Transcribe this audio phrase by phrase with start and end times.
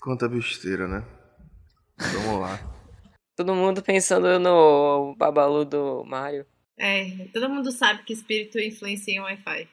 [0.00, 1.04] Quanta besteira, né?
[1.98, 2.58] Vamos lá.
[3.36, 6.46] Todo mundo pensando no Babalu do Mario.
[6.78, 9.68] É, todo mundo sabe que espírito influencia o Wi-Fi.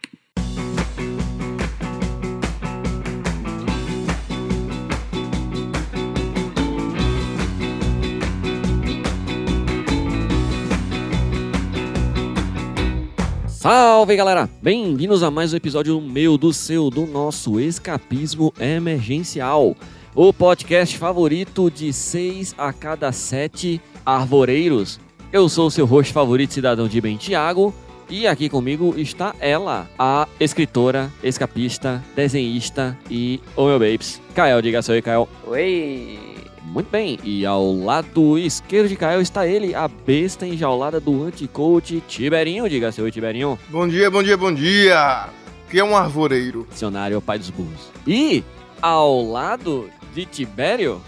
[13.47, 14.49] Salve galera!
[14.61, 19.75] Bem-vindos a mais um episódio meu, do seu, do nosso Escapismo Emergencial.
[20.19, 24.99] O podcast favorito de 6 a cada 7 arvoreiros.
[25.31, 27.71] Eu sou o seu host favorito, cidadão de bem, Tiago.
[28.09, 34.59] E aqui comigo está ela, a escritora, escapista, desenhista e, oh meu babes, Kael.
[34.59, 35.29] Diga seu aí, Kael.
[35.45, 36.17] Oi!
[36.63, 42.01] Muito bem, e ao lado esquerdo de Kael está ele, a besta enjaulada do anti-coach
[42.07, 42.67] Tiberinho.
[42.67, 43.59] Diga seu oi, Tiberinho.
[43.69, 45.27] Bom dia, bom dia, bom dia!
[45.69, 46.67] Que é um arvoreiro.
[46.71, 47.91] Dicionário é o pai dos burros.
[48.07, 48.43] E
[48.81, 50.99] ao lado de Tibério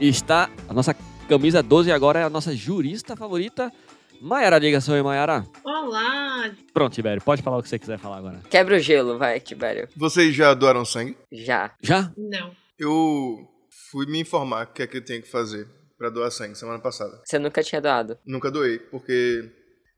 [0.00, 0.92] está a nossa
[1.28, 3.72] camisa 12 e agora é a nossa jurista favorita,
[4.20, 4.58] Maiara.
[4.58, 5.46] Diga seu oi, Maiara.
[5.62, 6.50] Olá!
[6.74, 8.42] Pronto, Tibério, pode falar o que você quiser falar agora.
[8.50, 9.88] Quebra o gelo, vai, Tibério.
[9.96, 11.16] Vocês já doaram sangue?
[11.30, 11.76] Já.
[11.80, 12.12] Já?
[12.18, 12.50] Não.
[12.76, 13.46] Eu
[13.92, 16.80] fui me informar o que é que eu tenho que fazer pra doar sangue semana
[16.80, 17.22] passada.
[17.24, 18.18] Você nunca tinha doado.
[18.26, 19.48] Nunca doei, porque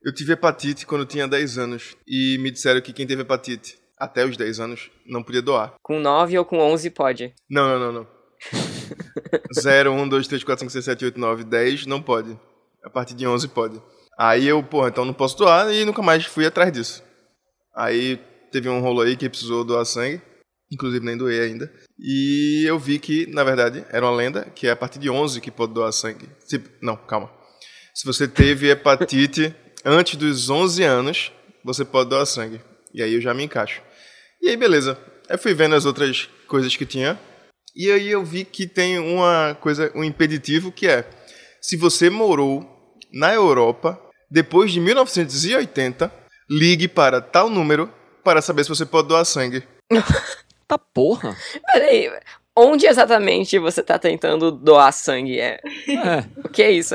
[0.05, 3.79] eu tive hepatite quando eu tinha 10 anos e me disseram que quem teve hepatite
[3.97, 5.73] até os 10 anos não podia doar.
[5.83, 7.33] Com 9 ou com 11 pode.
[7.49, 8.18] Não, não, não, não.
[9.53, 12.39] 0, 1, 2, 3, 4, 5, 6, 7, 8, 9, 10 não pode.
[12.85, 13.81] A partir de 11 pode.
[14.19, 17.03] Aí eu, porra, então não posso doar e nunca mais fui atrás disso.
[17.75, 20.21] Aí teve um rolo aí que precisou doar sangue.
[20.71, 21.73] Inclusive nem doei ainda.
[21.99, 25.41] E eu vi que, na verdade, era uma lenda que é a partir de 11
[25.41, 26.29] que pode doar sangue.
[26.41, 27.31] Se, não, calma.
[27.95, 31.33] Se você teve hepatite antes dos 11 anos,
[31.65, 32.61] você pode doar sangue.
[32.93, 33.83] E aí eu já me encaixo.
[34.43, 34.99] E aí, beleza.
[35.29, 37.19] Eu fui vendo as outras coisas que tinha.
[37.79, 41.09] E aí eu vi que tem uma coisa, um impeditivo que é:
[41.61, 42.69] se você morou
[43.13, 43.97] na Europa
[44.29, 46.13] depois de 1980,
[46.51, 47.89] ligue para tal número
[48.25, 49.63] para saber se você pode doar sangue.
[50.67, 51.35] Tá porra.
[51.73, 52.11] Peraí,
[52.55, 55.41] onde exatamente você tá tentando doar sangue?
[55.41, 55.59] É.
[55.89, 56.45] É.
[56.45, 56.95] O que é isso?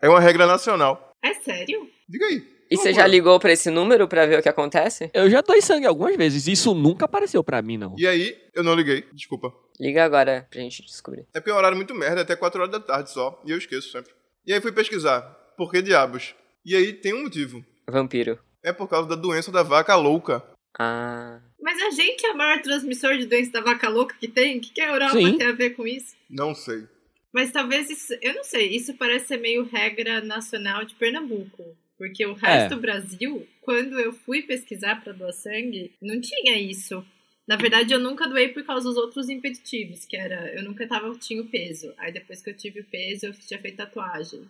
[0.00, 1.12] É uma regra nacional.
[1.20, 1.90] É sério?
[2.08, 2.46] Diga aí.
[2.70, 5.10] E você já ligou pra esse número pra ver o que acontece?
[5.14, 6.46] Eu já doei sangue algumas vezes.
[6.46, 7.94] Isso nunca apareceu pra mim, não.
[7.98, 9.52] E aí, eu não liguei, desculpa.
[9.80, 11.26] Liga agora pra gente descobrir.
[11.32, 13.50] É porque é um horário muito merda, é até 4 horas da tarde só, e
[13.50, 14.12] eu esqueço sempre.
[14.46, 15.22] E aí fui pesquisar,
[15.56, 16.34] por que diabos?
[16.64, 17.64] E aí tem um motivo.
[17.88, 18.38] Vampiro.
[18.62, 20.42] É por causa da doença da vaca louca.
[20.78, 21.40] Ah.
[21.60, 24.58] Mas a gente é o maior transmissor de doença da vaca louca que tem?
[24.58, 25.38] O que, que a Europa Sim.
[25.38, 26.14] tem a ver com isso?
[26.28, 26.86] Não sei.
[27.32, 28.14] Mas talvez isso.
[28.20, 31.76] Eu não sei, isso parece ser meio regra nacional de Pernambuco.
[31.98, 32.76] Porque o resto É.
[32.76, 37.04] do Brasil, quando eu fui pesquisar pra doar sangue, não tinha isso.
[37.46, 41.12] Na verdade, eu nunca doei por causa dos outros impeditivos, que era eu nunca tava,
[41.18, 41.92] tinha o peso.
[41.98, 44.48] Aí depois que eu tive o peso, eu tinha feito tatuagem.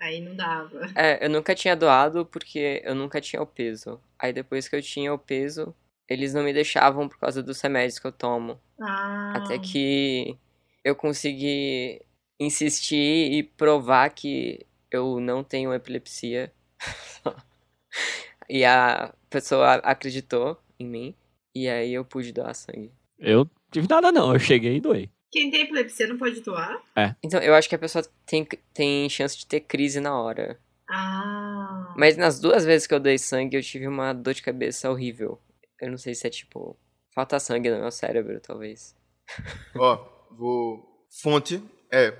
[0.00, 0.80] Aí não dava.
[0.94, 4.00] É, eu nunca tinha doado porque eu nunca tinha o peso.
[4.18, 5.74] Aí depois que eu tinha o peso,
[6.08, 8.60] eles não me deixavam por causa dos remédios que eu tomo.
[8.80, 9.34] Ah.
[9.36, 10.36] Até que
[10.84, 12.00] eu consegui
[12.38, 16.52] insistir e provar que eu não tenho epilepsia.
[18.48, 21.14] e a pessoa acreditou em mim.
[21.54, 22.92] E aí eu pude doar sangue.
[23.18, 24.32] Eu tive nada, não.
[24.32, 25.10] Eu cheguei e doei.
[25.30, 26.82] Quem tem epilepsia não pode doar?
[27.22, 30.58] Então eu acho que a pessoa tem, tem chance de ter crise na hora.
[30.88, 31.94] Ah.
[31.96, 35.40] Mas nas duas vezes que eu dei sangue, eu tive uma dor de cabeça horrível.
[35.80, 36.76] Eu não sei se é tipo.
[37.14, 38.94] Falta sangue no meu cérebro, talvez.
[39.76, 41.06] Ó, vou.
[41.22, 42.10] Fonte é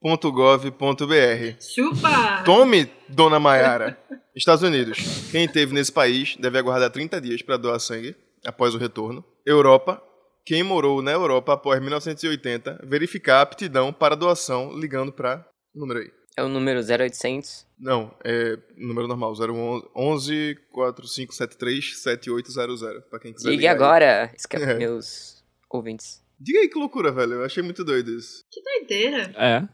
[0.00, 1.56] prosangue.sp.gov.br.
[1.60, 2.42] Chupa!
[2.44, 3.98] Tome, dona Maiara.
[4.34, 4.98] Estados Unidos.
[5.30, 8.14] Quem esteve nesse país deve aguardar 30 dias para doar sangue
[8.44, 9.24] após o retorno.
[9.44, 10.02] Europa.
[10.44, 16.10] Quem morou na Europa após 1980, verificar a aptidão para doação ligando para número aí.
[16.36, 17.66] É o número 0800.
[17.78, 22.80] Não, é número normal, 011 4573 7800,
[23.10, 23.76] para quem quiser Ligue ligar aí.
[23.76, 24.74] agora, esca- É.
[24.74, 26.22] meus ouvintes.
[26.38, 27.32] Diga aí que loucura, velho.
[27.34, 28.44] Eu achei muito doido isso.
[28.52, 29.32] Que doideira.
[29.36, 29.66] É.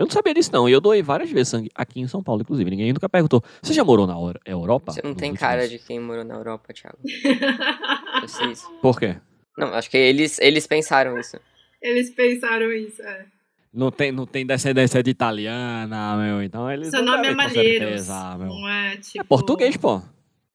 [0.00, 0.66] Eu não sabia disso, não.
[0.66, 1.70] E eu doei várias vezes sangue.
[1.74, 2.70] Aqui em São Paulo, inclusive.
[2.70, 3.44] Ninguém nunca perguntou.
[3.60, 4.92] Você já morou na Euro- Europa?
[4.92, 6.96] Você não tem últimos- cara de quem morou na Europa, Thiago.
[8.22, 8.66] Eu sei isso.
[8.80, 9.16] Por quê?
[9.58, 11.38] Não, acho que eles, eles pensaram isso.
[11.82, 13.26] Eles pensaram isso, é.
[13.74, 16.42] Não tem, não tem descendência de italiana, meu.
[16.42, 16.88] Então eles.
[16.88, 17.78] Seu nome é Malheiros.
[18.06, 18.36] certeza.
[18.38, 19.20] Não é tipo.
[19.20, 20.00] É português, pô.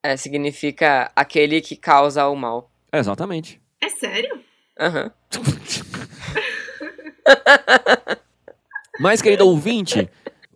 [0.02, 2.68] É, significa aquele que causa o mal.
[2.92, 3.60] Exatamente.
[3.80, 4.40] É sério?
[4.78, 5.12] Aham.
[9.00, 10.08] Mas, querido ouvinte,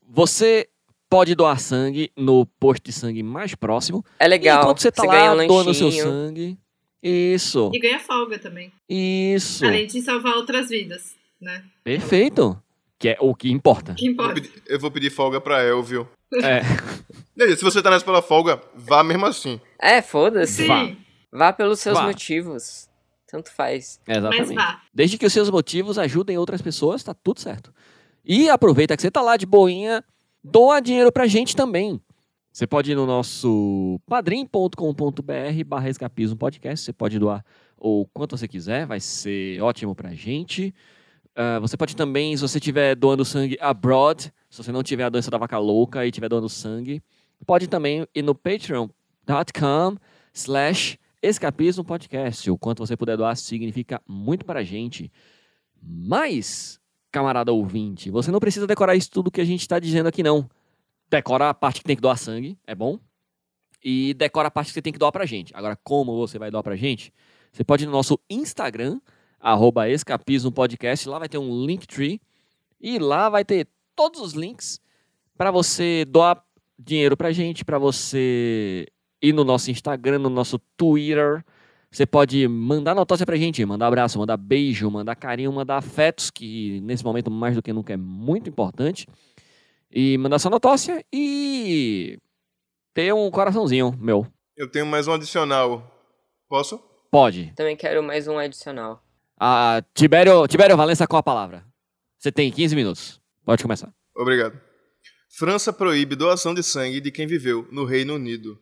[0.08, 0.68] você
[1.08, 4.04] pode doar sangue no posto de sangue mais próximo.
[4.18, 4.62] É legal.
[4.62, 6.58] enquanto você tá ganha lá um doando seu sangue,
[7.02, 8.72] Isso, E ganha folga também.
[8.88, 9.64] isso.
[9.64, 11.64] Além de salvar outras vidas, né?
[11.82, 12.60] Perfeito.
[12.98, 13.92] Que é o que importa.
[13.92, 14.34] O que Eu importa.
[14.34, 16.06] vou pedir- Eu vou pedir folga pra Elvio.
[16.42, 16.60] É.
[17.38, 19.58] E Se você tá nessa pela folga, vá mesmo assim.
[19.80, 20.64] É, foda-se.
[20.64, 20.92] Sim, Vá.
[21.32, 22.04] Vá pelos seus Vá.
[22.04, 22.86] motivos.
[23.26, 23.98] Tanto faz.
[24.06, 24.54] mas Exatamente.
[24.54, 24.82] vá.
[24.92, 27.72] Desde que os seus motivos ajudem outras pessoas, tá tudo certo.
[28.24, 30.04] E aproveita que você tá lá de boinha,
[30.42, 32.00] doa dinheiro pra gente também.
[32.52, 36.84] Você pode ir no nosso padrim.com.br barra escapismo podcast.
[36.84, 37.44] Você pode doar
[37.78, 40.74] o quanto você quiser, vai ser ótimo pra gente.
[41.34, 45.08] Ah, você pode também, se você estiver doando sangue abroad, se você não tiver a
[45.08, 47.00] doença da vaca louca e estiver doando sangue,
[47.46, 49.96] pode também ir no patreon.com
[50.34, 52.50] slash escapismo podcast.
[52.50, 55.10] O quanto você puder doar significa muito para a gente.
[55.80, 56.79] Mas,
[57.10, 60.48] camarada ouvinte, você não precisa decorar isso tudo que a gente está dizendo aqui, não.
[61.08, 62.98] Decora a parte que tem que doar sangue, é bom.
[63.82, 65.52] E decora a parte que você tem que doar pra gente.
[65.56, 67.12] Agora, como você vai doar pra gente?
[67.50, 69.00] Você pode ir no nosso Instagram,
[69.40, 69.84] arroba.
[71.06, 72.20] Lá vai ter um Linktree.
[72.80, 74.80] E lá vai ter todos os links
[75.36, 76.42] para você doar
[76.78, 78.86] dinheiro pra gente, para você
[79.20, 81.44] ir no nosso Instagram, no nosso Twitter.
[81.92, 86.80] Você pode mandar notícia pra gente, mandar abraço, mandar beijo, mandar carinho, mandar afetos, que
[86.82, 89.08] nesse momento mais do que nunca é muito importante.
[89.90, 92.16] E mandar sua notócia e
[92.94, 94.24] ter um coraçãozinho meu.
[94.56, 95.84] Eu tenho mais um adicional.
[96.48, 96.80] Posso?
[97.10, 97.52] Pode.
[97.56, 99.02] Também quero mais um adicional.
[99.38, 101.64] Ah, Tibério, Tibério Valença, qual a palavra?
[102.18, 103.20] Você tem 15 minutos.
[103.44, 103.92] Pode começar.
[104.14, 104.60] Obrigado.
[105.28, 108.60] França proíbe doação de sangue de quem viveu no Reino Unido.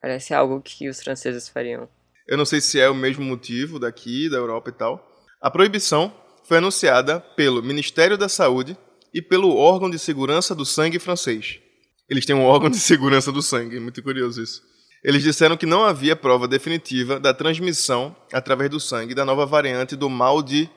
[0.00, 1.88] Parece algo que os franceses fariam.
[2.26, 5.10] Eu não sei se é o mesmo motivo daqui, da Europa e tal.
[5.40, 6.12] A proibição
[6.44, 8.76] foi anunciada pelo Ministério da Saúde
[9.12, 11.60] e pelo órgão de segurança do sangue francês.
[12.08, 14.62] Eles têm um órgão de segurança do sangue, muito curioso isso.
[15.02, 19.94] Eles disseram que não havia prova definitiva da transmissão através do sangue da nova variante
[19.94, 20.68] do mal de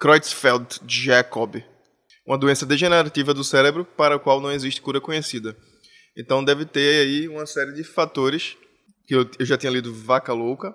[0.00, 1.62] Creutzfeldt-Jakob,
[2.26, 5.54] uma doença degenerativa do cérebro para a qual não existe cura conhecida.
[6.16, 8.56] Então deve ter aí uma série de fatores
[9.06, 10.74] que eu, já tinha lido Vaca Louca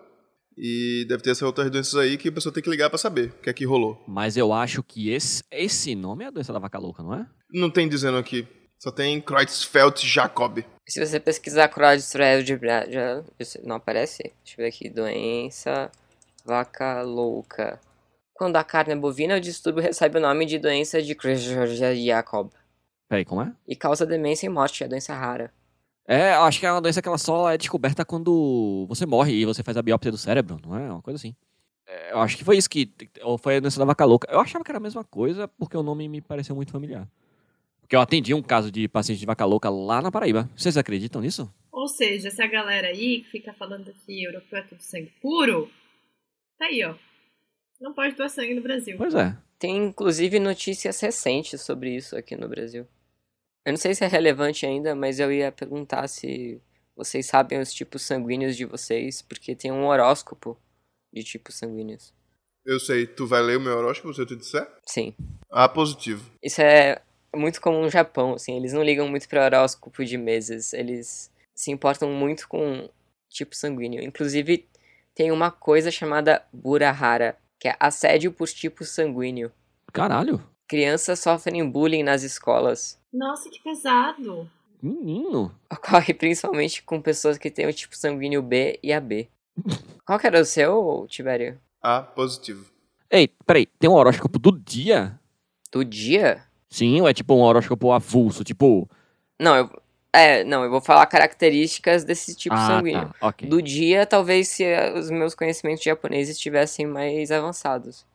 [0.57, 3.29] e deve ter essas outras doenças aí que a pessoa tem que ligar para saber
[3.29, 4.03] o que é que rolou.
[4.07, 7.25] Mas eu acho que esse, esse nome é a doença da vaca louca, não é?
[7.51, 8.47] Não tem dizendo aqui,
[8.79, 10.63] só tem Creutzfeldt-Jakob.
[10.87, 13.23] Se você pesquisar Creutzfeldt de Bra- já
[13.63, 14.23] não aparece?
[14.43, 14.89] Deixa eu ver aqui.
[14.89, 15.91] Doença
[16.45, 17.79] vaca louca.
[18.33, 22.49] Quando a carne é bovina, o distúrbio recebe o nome de doença de Creutzfeldt-Jakob.
[23.07, 23.53] Peraí, como é?
[23.67, 25.53] E causa demência e morte, é doença rara.
[26.11, 29.31] É, eu acho que é uma doença que ela só é descoberta quando você morre
[29.31, 30.91] e você faz a biópsia do cérebro, não é?
[30.91, 31.33] Uma coisa assim.
[31.87, 32.91] É, eu acho que foi isso que.
[33.21, 34.29] Ou foi a doença da vaca louca.
[34.29, 37.07] Eu achava que era a mesma coisa porque o nome me pareceu muito familiar.
[37.79, 40.49] Porque eu atendi um caso de paciente de vaca louca lá na Paraíba.
[40.53, 41.49] Vocês acreditam nisso?
[41.71, 45.71] Ou seja, essa galera aí que fica falando que europeu é tudo sangue puro,
[46.59, 46.93] tá aí, ó.
[47.79, 48.97] Não pode doar sangue no Brasil.
[48.97, 49.33] Pois é.
[49.57, 52.85] Tem inclusive notícias recentes sobre isso aqui no Brasil.
[53.65, 56.61] Eu não sei se é relevante ainda, mas eu ia perguntar se
[56.95, 60.57] vocês sabem os tipos sanguíneos de vocês, porque tem um horóscopo
[61.13, 62.13] de tipos sanguíneos.
[62.65, 64.67] Eu sei, tu vai ler o meu horóscopo se eu te disser?
[64.85, 65.15] Sim.
[65.49, 66.31] Ah, positivo.
[66.43, 67.01] Isso é
[67.35, 71.71] muito comum no Japão, assim, eles não ligam muito para horóscopo de meses, eles se
[71.71, 72.89] importam muito com
[73.29, 74.03] tipo sanguíneo.
[74.03, 74.67] Inclusive,
[75.15, 79.51] tem uma coisa chamada Burahara, que é assédio por tipo sanguíneo.
[79.93, 80.50] Caralho.
[80.71, 82.97] Crianças sofrem bullying nas escolas.
[83.11, 84.49] Nossa, que pesado.
[84.81, 85.53] Menino.
[85.69, 89.27] Ocorre principalmente com pessoas que têm o tipo sanguíneo B e AB.
[90.05, 91.59] Qual que era o seu, Tibério?
[91.83, 92.71] Ah, positivo.
[93.09, 95.19] Ei, peraí, tem um horóscopo do dia?
[95.69, 96.41] Do dia?
[96.69, 98.41] Sim, ou é tipo um horóscopo avulso?
[98.41, 98.89] Tipo.
[99.37, 99.81] Não, eu.
[100.13, 103.13] É, não, eu vou falar características desse tipo ah, sanguíneo.
[103.19, 103.49] tá, ok.
[103.49, 104.63] Do dia, talvez se
[104.95, 108.05] os meus conhecimentos de japonês estivessem mais avançados.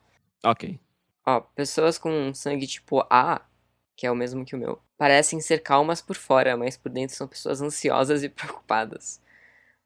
[0.43, 0.79] Ok.
[1.29, 3.41] Ó, pessoas com sangue tipo A,
[3.97, 7.17] que é o mesmo que o meu, parecem ser calmas por fora, mas por dentro
[7.17, 9.21] são pessoas ansiosas e preocupadas.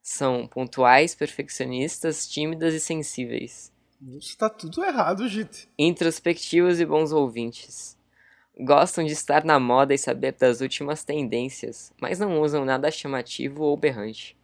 [0.03, 3.73] São pontuais, perfeccionistas, tímidas e sensíveis.
[4.19, 5.67] Isso tá tudo errado, gente.
[5.79, 7.97] Introspectivos e bons ouvintes.
[8.59, 13.63] Gostam de estar na moda e saber das últimas tendências, mas não usam nada chamativo
[13.63, 14.37] ou berrante.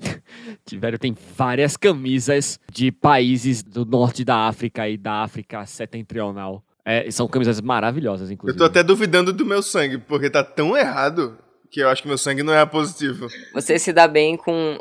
[0.64, 6.62] Tiveram tem várias camisas de países do norte da África e da África setentrional.
[6.84, 8.58] É, são camisas maravilhosas, Eu inclusive.
[8.58, 11.36] tô até duvidando do meu sangue, porque tá tão errado
[11.70, 13.26] que eu acho que meu sangue não é positivo.
[13.52, 14.78] Você se dá bem com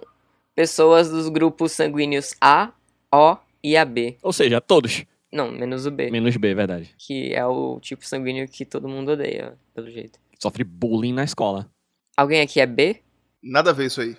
[0.54, 2.72] pessoas dos grupos sanguíneos A,
[3.12, 4.18] O e AB.
[4.22, 5.04] Ou seja, todos.
[5.32, 6.94] Não, menos o B, Menos B, verdade.
[6.98, 10.18] que é o tipo sanguíneo que todo mundo odeia, pelo jeito.
[10.40, 11.68] Sofre bullying na escola.
[12.16, 13.02] Alguém aqui é B?
[13.44, 14.16] Nada a ver isso aí.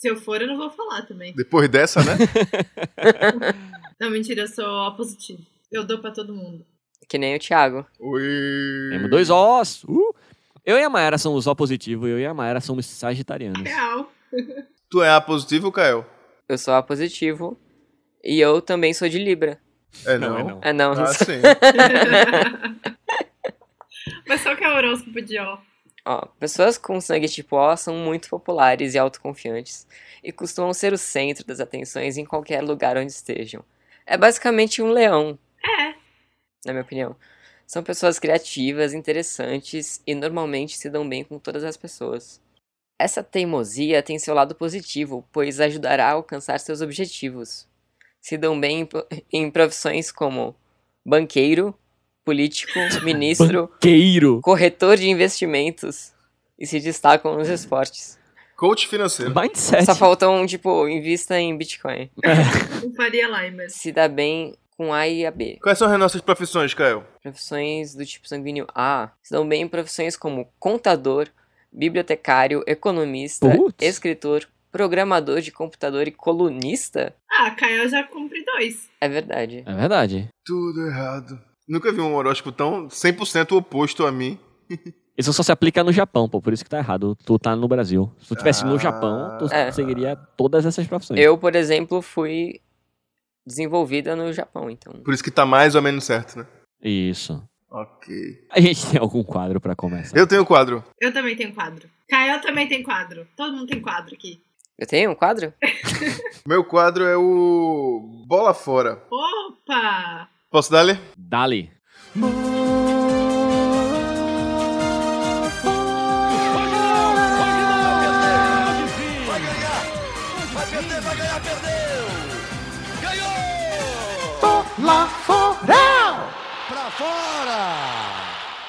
[0.00, 1.34] Se eu for, eu não vou falar também.
[1.34, 2.16] Depois dessa, né?
[4.00, 5.42] Não, mentira, eu sou O positivo.
[5.70, 6.64] Eu dou pra todo mundo.
[7.06, 7.84] Que nem o Thiago.
[8.00, 8.22] Ui.
[8.92, 9.84] Temos dois Os.
[9.84, 10.14] Uh!
[10.64, 13.60] Eu e a Maera somos O positivo, eu e a Maera somos sagitarianos.
[13.62, 14.10] Real.
[14.88, 16.06] Tu é A positivo, Kael?
[16.48, 17.60] Eu sou A positivo.
[18.24, 19.60] E eu também sou de Libra.
[20.06, 20.38] É Não, não.
[20.38, 20.60] é não.
[20.62, 21.42] É não, Ah, sim.
[24.26, 25.58] Mas só que é o horóscopo de ó.
[26.12, 29.86] Ó, pessoas com sangue tipo O são muito populares e autoconfiantes
[30.24, 33.64] e costumam ser o centro das atenções em qualquer lugar onde estejam.
[34.04, 35.94] É basicamente um leão, É.
[36.66, 37.14] na minha opinião.
[37.64, 42.40] São pessoas criativas, interessantes e normalmente se dão bem com todas as pessoas.
[42.98, 47.68] Essa teimosia tem seu lado positivo, pois ajudará a alcançar seus objetivos.
[48.20, 48.88] Se dão bem em
[49.32, 50.56] em profissões como
[51.06, 51.72] banqueiro,
[52.30, 54.40] político, ministro, Queiro.
[54.40, 56.12] corretor de investimentos
[56.56, 58.16] e se destacam nos esportes.
[58.56, 59.34] Coach financeiro.
[59.34, 59.84] Mindset.
[59.86, 62.08] Só faltam, tipo, invista em Bitcoin.
[62.84, 63.68] O Faria Limer.
[63.70, 65.58] Se dá bem com A e a B.
[65.62, 67.02] Quais são as nossas profissões, Kael?
[67.22, 71.28] Profissões do tipo sanguíneo A se dão bem em profissões como contador,
[71.72, 73.84] bibliotecário, economista, Putz.
[73.84, 77.14] escritor, programador de computador e colunista.
[77.30, 78.88] Ah, Caio já cumpre dois.
[79.00, 79.62] É verdade.
[79.66, 80.28] É verdade.
[80.44, 81.49] Tudo errado.
[81.70, 84.36] Nunca vi um horóscopo tão 100% oposto a mim.
[85.16, 87.16] Isso só se aplica no Japão, pô, por isso que tá errado.
[87.24, 88.10] Tu tá no Brasil.
[88.20, 88.76] Se tu tivesse no.
[88.76, 89.66] Japão, tu É.
[89.66, 91.20] conseguiria todas essas profissões.
[91.20, 92.60] Eu, por exemplo, fui
[93.46, 94.94] desenvolvida no Japão, então.
[95.04, 96.46] Por isso que tá mais ou menos certo, né?
[96.82, 97.40] Isso.
[97.70, 98.46] Ok.
[98.50, 100.16] A gente tem algum quadro pra começar?
[100.18, 100.82] Eu tenho quadro.
[101.00, 101.88] Eu também tenho quadro.
[102.08, 103.28] Caio também tem quadro.
[103.36, 104.40] Todo mundo tem quadro aqui.
[104.76, 105.52] Eu tenho um quadro?
[106.48, 109.00] Meu quadro é o Bola Fora.
[109.08, 110.28] Opa!
[110.50, 110.98] Posso dar-lhe?
[111.16, 111.70] Dali.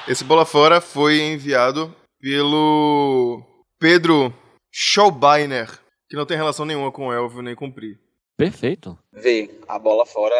[0.06, 3.42] Esse Bola Fora foi enviado pelo
[3.80, 4.32] Pedro
[4.70, 5.68] Schaubeiner,
[6.08, 7.98] que não tem relação nenhuma com o Elvio nem com o Pri.
[8.36, 8.96] Perfeito.
[9.12, 10.36] Vê, a bola fora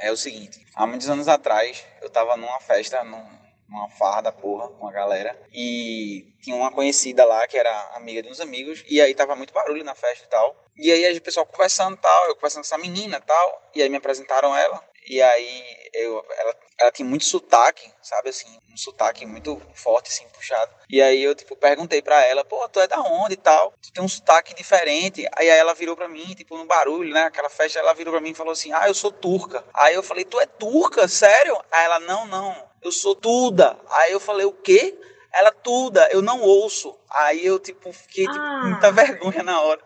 [0.00, 0.64] é o seguinte.
[0.74, 3.38] Há muitos anos atrás, eu tava numa festa, num-
[3.68, 5.38] numa farra da porra, com a galera.
[5.52, 8.82] E tinha uma conhecida lá, que era amiga de uns amigos.
[8.88, 10.56] E aí tava muito barulho na festa e tal.
[10.76, 13.70] E aí o pessoal conversando tal, eu conversando com essa menina tal.
[13.74, 14.82] E aí me apresentaram ela.
[15.06, 18.58] E aí eu, ela, ela tinha muito sotaque, sabe assim?
[18.78, 20.70] Sotaque muito forte, assim, puxado.
[20.88, 23.72] E aí eu, tipo, perguntei pra ela, pô, tu é da onde e tal?
[23.82, 25.26] Tu tem um sotaque diferente.
[25.36, 27.24] Aí, ela virou pra mim, tipo, no barulho, né?
[27.24, 29.64] Aquela festa, ela virou pra mim e falou assim, ah, eu sou turca.
[29.74, 31.08] Aí eu falei, tu é turca?
[31.08, 31.60] Sério?
[31.72, 33.76] Aí ela, não, não, eu sou tuda.
[33.90, 34.96] Aí eu falei, o quê?
[35.34, 36.96] Ela, tuda, eu não ouço.
[37.10, 38.62] Aí eu, tipo, fiquei, tipo, Ah.
[38.64, 39.80] muita vergonha na hora.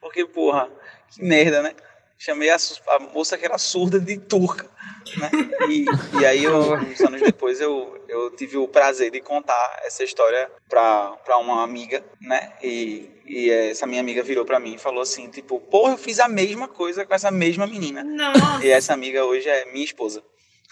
[0.00, 0.70] Porque, porra,
[1.10, 1.74] que merda, né?
[2.22, 4.68] Chamei a, a moça que era surda de turca.
[5.16, 5.30] Né?
[5.70, 5.86] E,
[6.20, 10.50] e aí, eu, uns anos depois, eu, eu tive o prazer de contar essa história
[10.68, 12.52] pra uma amiga, né?
[12.62, 16.20] E, e essa minha amiga virou pra mim e falou assim, tipo, porra, eu fiz
[16.20, 18.04] a mesma coisa com essa mesma menina.
[18.04, 18.66] Nossa!
[18.66, 20.22] E essa amiga hoje é minha esposa.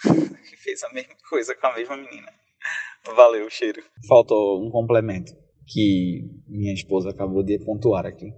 [0.49, 2.31] que fez a mesma coisa com a mesma menina.
[3.15, 3.81] Valeu, cheiro.
[4.07, 5.33] Faltou um complemento
[5.67, 8.31] que minha esposa acabou de pontuar aqui.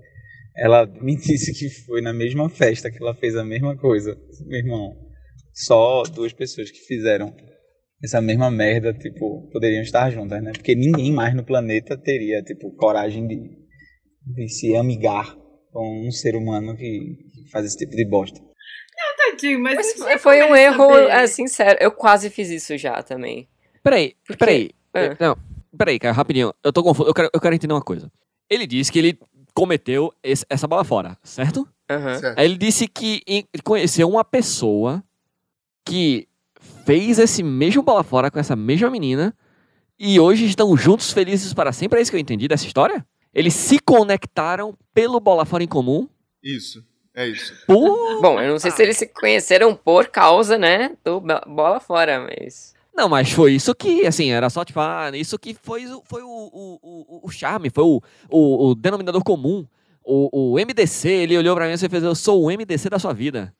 [0.56, 4.18] Ela me disse que foi na mesma festa que ela fez a mesma coisa.
[4.46, 4.96] Meu irmão,
[5.54, 7.34] só duas pessoas que fizeram
[8.04, 10.52] essa mesma merda, tipo, poderiam estar juntas, né?
[10.54, 13.40] Porque ninguém mais no planeta teria, tipo, coragem de,
[14.26, 15.36] de se amigar
[15.72, 16.84] com um ser humano que,
[17.34, 18.42] que faz esse tipo de bosta.
[19.18, 21.10] Tadinho, mas, Mas não foi um erro, saber.
[21.10, 21.78] é sincero.
[21.82, 23.48] Eu quase fiz isso já também.
[23.84, 24.38] Peraí, Por quê?
[24.38, 24.72] peraí.
[24.94, 25.18] Ah.
[25.20, 25.38] Não,
[25.78, 26.54] peraí, cara, rapidinho.
[26.64, 27.10] Eu tô confuso.
[27.10, 28.12] Eu quero, eu quero entender uma coisa.
[28.50, 29.18] Ele disse que ele
[29.54, 31.68] cometeu esse- essa bola fora, certo?
[31.90, 32.18] Aham.
[32.20, 32.40] Certo.
[32.40, 33.22] Aí ele disse que
[33.64, 35.04] conheceu uma pessoa
[35.86, 36.28] que
[36.86, 39.36] fez esse mesmo bola fora com essa mesma menina
[40.00, 42.00] e hoje estão juntos felizes para sempre.
[42.00, 43.06] É isso que eu entendi dessa história?
[43.34, 46.08] Eles se conectaram pelo bola fora em comum.
[46.44, 46.84] Isso.
[47.14, 47.54] É isso.
[47.68, 48.22] Por...
[48.22, 52.22] Bom, eu não sei se eles se conheceram por causa, né, do bo- bola fora,
[52.22, 52.74] mas.
[53.02, 56.22] Não, mas foi isso que, assim, era só tipo, ah, isso que foi, o- foi
[56.22, 59.66] o, o, o, o charme, foi o, o, o denominador comum.
[60.04, 63.12] O, o MDC, ele olhou pra mim e fez, eu sou o MDC da sua
[63.12, 63.52] vida.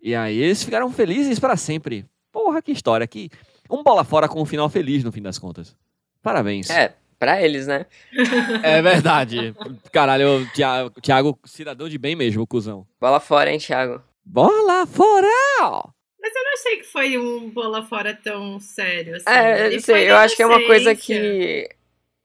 [0.00, 2.06] E aí eles ficaram felizes para sempre.
[2.32, 3.28] Porra, que história, que
[3.68, 5.76] um bola fora com um final feliz no fim das contas.
[6.22, 6.70] Parabéns.
[6.70, 7.84] É, pra eles, né?
[8.62, 9.54] É verdade.
[9.92, 12.86] Caralho, o Thiago, Thiago, cidadão de bem mesmo, cuzão.
[12.98, 14.00] Bola fora, hein, Thiago?
[14.24, 15.90] Bola fora!
[16.20, 19.28] Mas eu não achei que foi um bola fora tão sério assim.
[19.28, 21.68] É, Ele eu foi sei, eu acho que é uma coisa que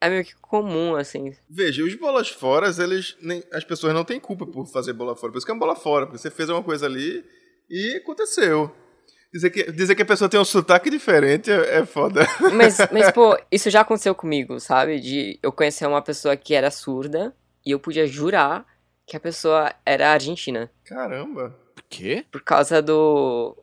[0.01, 1.35] é meio que comum, assim.
[1.47, 5.31] Veja, os bolas fora, eles nem, as pessoas não têm culpa por fazer bola fora.
[5.31, 7.23] Por isso que é uma bola fora, porque você fez uma coisa ali
[7.69, 8.75] e aconteceu.
[9.31, 12.27] Dizer que, dizer que a pessoa tem um sotaque diferente é, é foda.
[12.53, 14.99] Mas, mas, pô, isso já aconteceu comigo, sabe?
[14.99, 17.33] De eu conhecer uma pessoa que era surda
[17.65, 18.65] e eu podia jurar
[19.07, 20.69] que a pessoa era argentina.
[20.83, 21.55] Caramba.
[21.73, 22.25] Por quê?
[22.29, 23.55] Por causa do.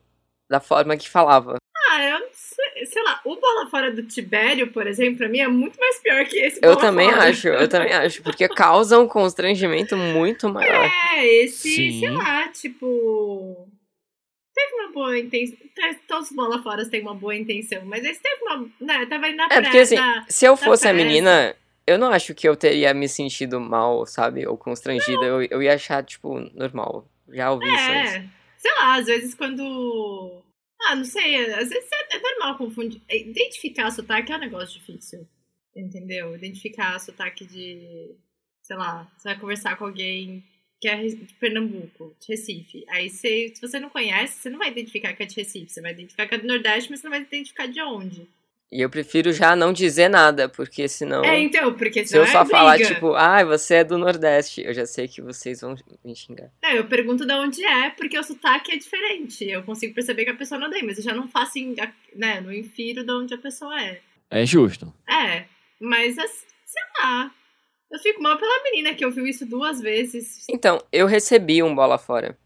[0.49, 1.57] Da forma que falava.
[1.91, 5.39] Ah, eu não sei, sei lá, o bola fora do Tibério, por exemplo, pra mim
[5.39, 7.29] é muito mais pior que esse Eu bola também fora.
[7.29, 10.89] acho, eu também acho, porque causa um constrangimento muito maior.
[11.15, 11.99] É, esse, Sim.
[11.99, 13.67] sei lá, tipo.
[14.55, 15.57] Teve uma boa intenção.
[16.07, 18.67] Todos os bola fora têm uma boa intenção, mas esse teve uma.
[18.81, 19.61] Né, tava aí na É, praia.
[19.63, 20.93] porque assim, na- se eu fosse a festa.
[20.93, 21.55] menina,
[21.87, 24.45] eu não acho que eu teria me sentido mal, sabe?
[24.45, 25.23] Ou constrangida.
[25.25, 27.05] Eu, eu ia achar, tipo, normal.
[27.29, 28.29] Já ouvi isso antes.
[28.59, 30.43] Sei lá, às vezes quando.
[30.81, 33.01] Ah, não sei, às vezes é, é normal confundir.
[33.07, 35.27] é, Identificar sotaque é um negócio difícil.
[35.75, 36.35] Entendeu?
[36.35, 38.15] Identificar sotaque de.
[38.61, 40.43] Sei lá, você vai conversar com alguém
[40.81, 42.85] que é de Pernambuco, de Recife.
[42.89, 45.71] Aí você, se você não conhece, você não vai identificar que é de Recife.
[45.71, 48.27] Você vai identificar que é do Nordeste, mas você não vai identificar de onde.
[48.71, 51.23] E eu prefiro já não dizer nada, porque senão.
[51.25, 52.93] É, então, porque se senão eu só é falar, briga.
[52.93, 56.51] tipo, ah, você é do Nordeste, eu já sei que vocês vão me xingar.
[56.61, 59.43] Não, eu pergunto de onde é, porque o sotaque é diferente.
[59.49, 61.75] Eu consigo perceber que a pessoa não é daí, mas eu já não faço, em-
[62.15, 64.01] né, não infiro de onde a pessoa é.
[64.29, 64.93] É justo.
[65.09, 65.45] É,
[65.79, 67.31] mas assim, sei lá.
[67.91, 70.45] Eu fico mal pela menina que ouviu isso duas vezes.
[70.47, 72.37] Então, eu recebi um bola fora.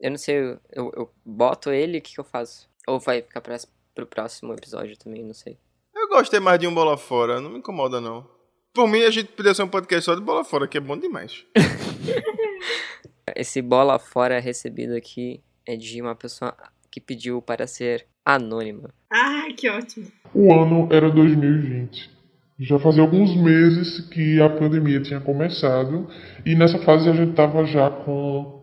[0.00, 2.66] Eu não sei, eu, eu, eu boto ele, o que, que eu faço?
[2.86, 3.58] Ou vai ficar pra,
[3.98, 5.58] pro próximo episódio também, não sei.
[5.92, 8.24] Eu gostei mais de um bola fora, não me incomoda não.
[8.72, 10.96] Por mim, a gente podia ser um podcast só de bola fora, que é bom
[10.96, 11.44] demais.
[13.34, 16.56] Esse bola fora recebido aqui é de uma pessoa
[16.90, 18.94] que pediu para ser anônima.
[19.10, 20.06] Ai, que ótimo.
[20.32, 22.18] O ano era 2020.
[22.60, 26.08] Já fazia alguns meses que a pandemia tinha começado
[26.46, 28.62] e nessa fase a gente estava já com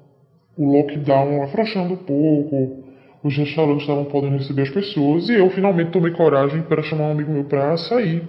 [0.57, 2.84] o lockdown afrouxando um pouco,
[3.25, 7.11] os restaurantes estavam podendo receber as pessoas e eu finalmente tomei coragem para chamar um
[7.11, 8.21] amigo meu para sair.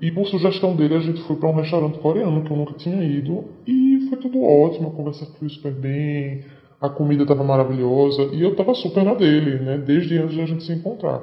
[0.00, 3.04] E por sugestão dele a gente foi para um restaurante coreano que eu nunca tinha
[3.04, 6.40] ido e foi tudo ótimo, a conversa foi super bem,
[6.80, 10.46] a comida estava maravilhosa e eu estava super na dele, né, desde antes de a
[10.46, 11.20] gente se encontrar.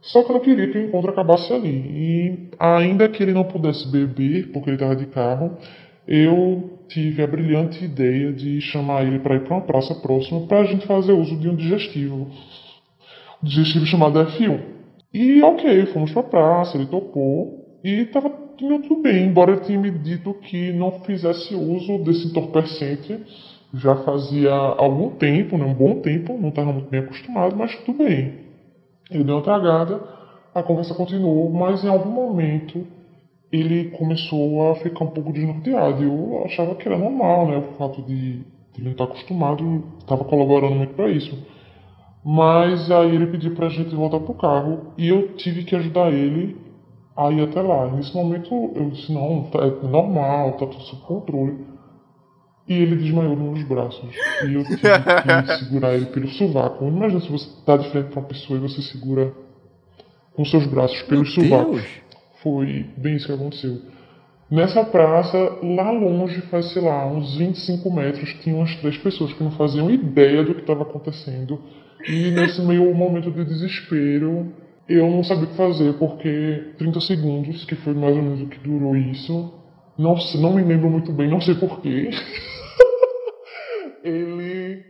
[0.00, 1.68] Só que eu não queria que o encontro acabasse ali.
[1.68, 5.56] E ainda que ele não pudesse beber, porque ele estava de carro,
[6.06, 10.60] eu tive a brilhante ideia de chamar ele para ir para uma praça próxima para
[10.60, 12.28] a gente fazer uso de um digestivo.
[13.42, 14.60] Um digestivo chamado F1.
[15.12, 19.78] E ok, fomos para a praça, ele topou e estava tudo bem, embora ele tinha
[19.78, 23.20] me dito que não fizesse uso desse entorpecente
[23.74, 27.98] já fazia algum tempo, né, um bom tempo, não estava muito bem acostumado, mas tudo
[27.98, 28.46] bem.
[29.10, 30.00] Ele deu uma tragada,
[30.54, 32.86] a conversa continuou, mas em algum momento
[33.56, 36.02] ele começou a ficar um pouco desnorteado.
[36.02, 37.56] Eu achava que era normal, né?
[37.58, 38.44] O fato de, de
[38.76, 41.36] ele não estar acostumado estava colaborando muito para isso.
[42.24, 46.56] Mas aí ele pediu pra gente voltar pro carro e eu tive que ajudar ele
[47.16, 47.86] a ir até lá.
[47.90, 51.64] Nesse momento eu disse, não, tá, é normal, tá tudo sob controle.
[52.68, 54.10] E ele desmaiou nos meus braços.
[54.44, 56.84] E eu tive que segurar ele pelo sovaco.
[56.84, 59.32] Imagina se você tá de frente pra uma pessoa e você segura
[60.34, 61.82] com seus braços pelos Meu sovacos.
[61.82, 62.05] Deus.
[62.42, 63.78] Foi bem isso que aconteceu.
[64.50, 69.42] Nessa praça, lá longe, faz, sei lá, uns 25 metros, tinha umas três pessoas que
[69.42, 71.60] não faziam ideia do que estava acontecendo.
[72.08, 74.52] E nesse meio momento de desespero,
[74.88, 78.46] eu não sabia o que fazer, porque 30 segundos, que foi mais ou menos o
[78.46, 79.52] que durou isso,
[79.98, 82.10] não, se- não me lembro muito bem, não sei porquê.
[84.04, 84.82] ele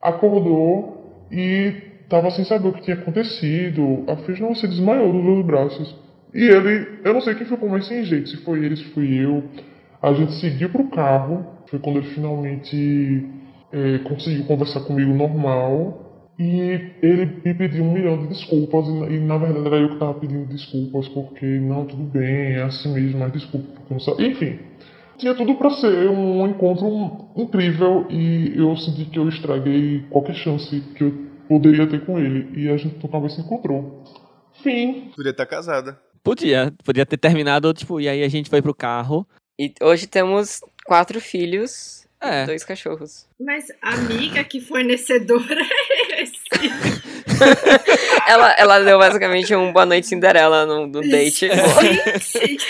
[0.00, 4.04] acordou e estava sem saber o que tinha acontecido.
[4.08, 5.96] A fiz, não, você desmaiou dos meus braços.
[6.34, 9.24] E ele, eu não sei quem ficou mais sem jeito, se foi ele, se fui
[9.24, 9.44] eu.
[10.02, 13.26] A gente seguiu pro carro, foi quando ele finalmente
[13.72, 16.06] eh, conseguiu conversar comigo normal.
[16.38, 20.14] E ele me pediu um milhão de desculpas, e, na verdade era eu que estava
[20.14, 24.26] pedindo desculpas, porque não, tudo bem, é assim mesmo, mas desculpa, porque não sabia.
[24.26, 24.58] Enfim,
[25.18, 30.80] tinha tudo para ser um encontro incrível e eu senti que eu estraguei qualquer chance
[30.96, 31.12] que eu
[31.46, 32.48] poderia ter com ele.
[32.58, 34.02] E a gente nunca mais se encontrou.
[34.62, 35.10] Fim.
[35.14, 35.98] Podia estar casada.
[36.22, 39.26] Podia, podia ter terminado, tipo, e aí a gente foi pro carro.
[39.58, 42.42] E hoje temos quatro filhos É.
[42.42, 43.26] e dois cachorros.
[43.40, 46.40] Mas amiga, que fornecedora é esse?
[48.26, 51.48] Ela, ela deu basicamente um boa noite Cinderela no, no date.
[51.48, 52.66] Gente,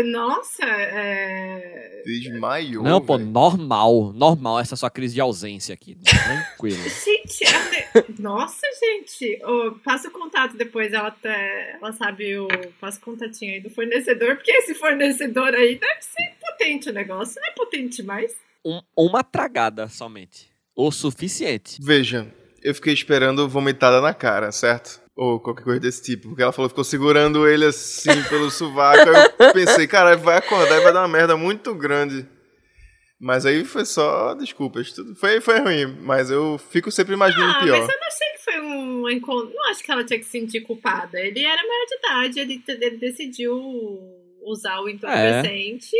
[0.00, 2.02] é, nossa, é...
[2.04, 2.82] Desmaiou.
[2.84, 3.30] Não, pô, velho.
[3.30, 4.12] normal.
[4.12, 5.96] Normal essa sua crise de ausência aqui.
[5.96, 6.76] Tranquilo.
[6.88, 9.42] Gente, ela- nossa, gente.
[9.44, 12.46] Ô, passa o contato depois, ela, tá- ela sabe o.
[12.80, 17.40] Passa o contatinho aí do fornecedor, porque esse fornecedor aí deve ser potente o negócio.
[17.40, 18.34] Não é potente mais.
[18.64, 20.48] Um- uma tragada somente.
[20.74, 21.78] O suficiente.
[21.80, 22.26] Veja,
[22.62, 25.00] eu fiquei esperando vomitada na cara, certo?
[25.16, 26.28] Ou qualquer coisa desse tipo.
[26.28, 29.08] Porque ela falou ficou segurando ele assim pelo sovaco.
[29.08, 32.26] Aí eu pensei, caralho, vai acordar e vai dar uma merda muito grande.
[33.18, 34.92] Mas aí foi só desculpas.
[34.92, 37.78] Tudo foi, foi ruim, mas eu fico sempre imaginando Ah, pior.
[37.80, 39.54] mas eu não achei que foi um encontro.
[39.54, 41.18] Não acho que ela tinha que se sentir culpada.
[41.18, 43.54] Ele era maior de idade, ele, ele decidiu
[44.46, 45.90] usar o entorpecente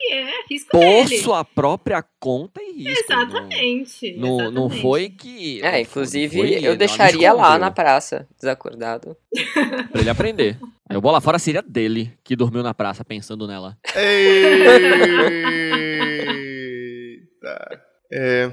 [0.00, 1.18] e é risco Por dele.
[1.18, 3.04] sua própria conta e risco.
[3.12, 4.16] Exatamente.
[4.16, 4.82] Não, não, não exatamente.
[4.82, 5.62] foi que.
[5.62, 9.16] É, inclusive foi- eu deixaria lá na praça, desacordado.
[9.92, 10.58] Pra ele aprender.
[10.88, 13.78] Aí o bola fora seria dele, que dormiu na praça pensando nela.
[16.42, 17.80] Eita.
[18.12, 18.50] É,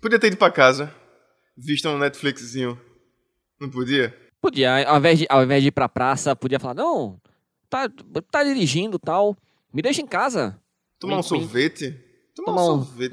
[0.00, 0.94] podia ter ido pra casa,
[1.56, 2.80] visto um Netflixzinho.
[3.60, 4.14] Não podia?
[4.40, 7.20] Podia, ao invés de, ao invés de ir pra praça, podia falar: não,
[7.70, 7.88] tá,
[8.30, 9.36] tá dirigindo tal.
[9.72, 10.60] Me deixa em casa.
[10.98, 11.92] Tomar um sorvete?
[12.34, 13.10] Tomar, Tomar um um- sorvetinho,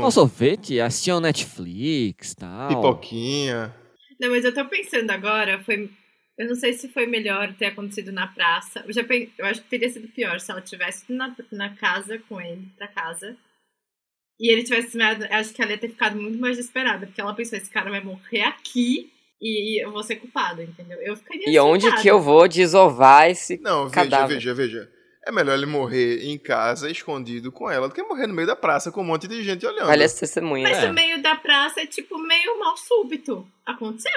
[0.00, 2.68] Nossa, um sorvete, assistir um Netflix tal.
[2.68, 3.74] pipoquinha.
[4.20, 5.90] Não, mas eu tô pensando agora, foi.
[6.36, 8.80] Eu não sei se foi melhor ter acontecido na praça.
[8.86, 11.70] Eu, já pen- eu acho que teria sido pior se ela tivesse ido na, na
[11.76, 13.36] casa com ele, pra casa.
[14.40, 15.00] E ele tivesse.
[15.30, 18.02] Acho que ela ia ter ficado muito mais desesperada, porque ela pensou: esse cara vai
[18.02, 20.98] morrer aqui e eu vou ser culpada, entendeu?
[21.02, 22.02] Eu ficaria E onde surtada.
[22.02, 24.34] que eu vou desovar esse Não, veja, cadáver?
[24.34, 24.90] veja, veja.
[25.26, 28.54] É melhor ele morrer em casa, escondido com ela, do que morrer no meio da
[28.54, 29.88] praça com um monte de gente olhando.
[29.88, 30.70] Olha as testemunhas.
[30.70, 30.86] Mas É.
[30.88, 33.46] no meio da praça é tipo meio mal súbito.
[33.64, 34.12] Aconteceu,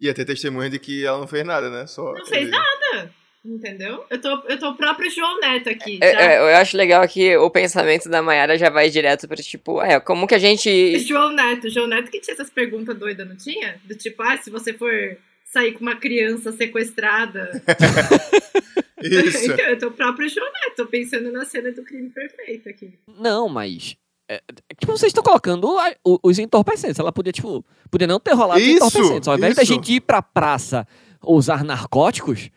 [0.00, 1.86] Ia ter testemunha de que ela não fez nada, né?
[1.86, 3.14] Só não fez ele- nada.
[3.44, 4.04] Entendeu?
[4.08, 5.98] Eu tô, eu tô o próprio João Neto aqui.
[6.00, 6.20] É, já.
[6.22, 9.98] é, eu acho legal que o pensamento da Mayara já vai direto pra tipo, é,
[9.98, 10.96] como que a gente.
[11.04, 13.80] João Neto, João Neto que tinha essas perguntas doidas, não tinha?
[13.84, 14.92] Do tipo, ah, se você for
[15.44, 17.50] sair com uma criança sequestrada.
[19.02, 19.50] Isso.
[19.52, 22.92] então, eu tô o próprio João Neto, tô pensando na cena do crime perfeito aqui.
[23.18, 23.96] Não, mas.
[24.28, 26.98] É, é, tipo, vocês estão colocando a- os entorpecentes.
[26.98, 29.28] Ela podia, tipo, podia não ter rolado os Isso, entorpecentes.
[29.28, 29.74] Ao invés da isso.
[29.74, 30.86] gente ir pra praça
[31.24, 32.48] usar narcóticos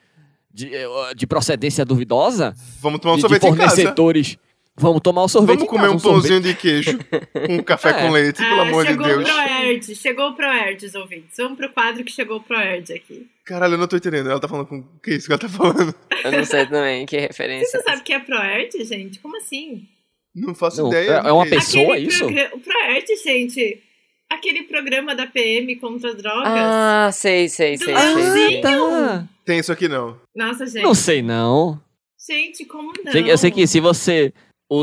[0.55, 3.69] de, eh, de procedência duvidosa, Vamos tomar um de, de sorvete em casa.
[3.75, 4.37] fornecedores,
[4.77, 6.21] vamos tomar o sorvete Vamos em comer casa, um sorvete.
[6.29, 6.99] pãozinho de queijo
[7.47, 7.93] com um café É.
[7.93, 9.21] com leite, pelo Ah, amor de chegou Deus.
[9.29, 11.37] o Proerd, chegou o Proerd, os ouvintes.
[11.37, 13.27] Vamos pro quadro que chegou o Proerd aqui.
[13.45, 14.29] Caralho, eu não tô entendendo.
[14.29, 14.79] Ela tá falando com.
[14.79, 15.93] O que é isso que ela tá falando?
[16.23, 17.67] Eu não sei também que referência.
[17.67, 19.19] Você sabe o que é Proerd, gente?
[19.19, 19.87] Como assim?
[20.33, 21.21] Não faço Não, ideia.
[21.23, 22.19] é- é uma pessoa, Aquele isso?
[22.19, 23.81] progra- O Proerd, gente,
[24.29, 26.47] aquele programa da PM contra as drogas.
[26.47, 28.23] Ah, sei, sei, sei, Do sei, sei.
[28.23, 28.61] Leãozinho.
[28.61, 29.27] tá.
[29.45, 30.19] Tem isso aqui não.
[30.35, 30.83] Nossa, gente.
[30.83, 31.79] Não sei, não.
[32.27, 33.13] Gente, como não?
[33.13, 34.33] Eu sei que se você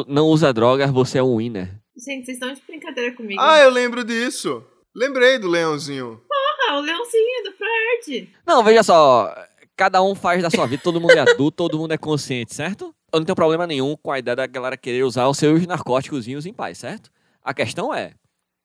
[0.06, 1.68] não usa drogas, você é um winner.
[1.96, 3.40] Gente, vocês estão de brincadeira comigo.
[3.40, 4.64] Ah, eu lembro disso.
[4.94, 6.20] Lembrei do leãozinho.
[6.68, 8.30] Ah, o leãozinho do Proerd.
[8.46, 9.34] Não, veja só.
[9.76, 12.94] Cada um faz da sua vida, todo mundo é adulto, todo mundo é consciente, certo?
[13.12, 16.26] Eu não tenho problema nenhum com a ideia da galera querer usar os seus narcóticos
[16.28, 17.10] em paz, certo?
[17.42, 18.12] A questão é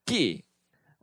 [0.05, 0.43] que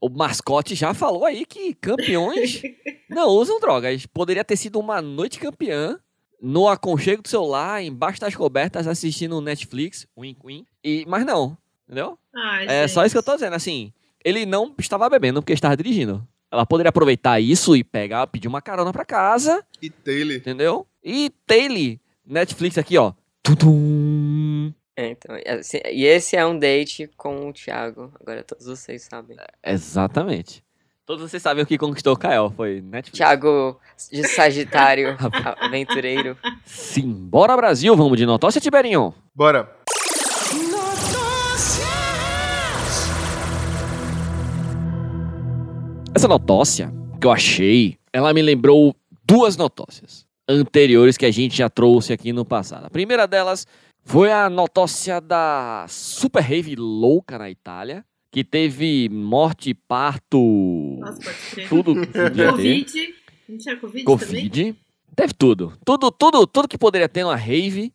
[0.05, 2.61] o mascote já falou aí que campeões
[3.09, 4.05] não usam drogas.
[4.07, 5.99] Poderia ter sido uma noite campeã
[6.41, 12.19] no aconchego do celular, embaixo das cobertas, assistindo Netflix, wink wink, e, mas não, entendeu?
[12.35, 13.07] Ai, É só gente.
[13.07, 16.27] isso que eu tô dizendo, assim, ele não estava bebendo porque estava dirigindo.
[16.51, 20.37] Ela poderia aproveitar isso e pegar, pedir uma carona pra casa, E Taylor.
[20.37, 20.87] entendeu?
[21.03, 23.13] E Taylor, Netflix aqui, ó.
[23.43, 24.44] Tudum.
[24.97, 28.13] É, então, assim, e esse é um date com o Thiago.
[28.21, 29.37] Agora todos vocês sabem.
[29.65, 30.63] Exatamente.
[31.05, 33.19] Todos vocês sabem o que conquistou o Kael, foi Netflix.
[33.19, 33.79] Thiago
[34.11, 35.17] de Sagitário,
[35.61, 36.37] aventureiro.
[36.65, 39.13] Simbora Brasil, vamos de notócia, Tiberinho.
[39.35, 39.71] Bora.
[46.15, 48.95] Essa notócia que eu achei, ela me lembrou
[49.27, 52.87] duas notócias anteriores que a gente já trouxe aqui no passado.
[52.87, 53.67] A primeira delas
[54.05, 60.39] foi a notócia da Super Rave louca na Itália, que teve morte, parto,
[61.01, 61.31] Nossa,
[61.69, 61.95] tudo.
[62.15, 63.15] Covid.
[63.49, 64.19] Não tinha Covid, também?
[64.19, 64.77] Covid.
[65.15, 65.73] Teve tudo.
[65.85, 67.93] Tudo, tudo, tudo que poderia ter numa rave.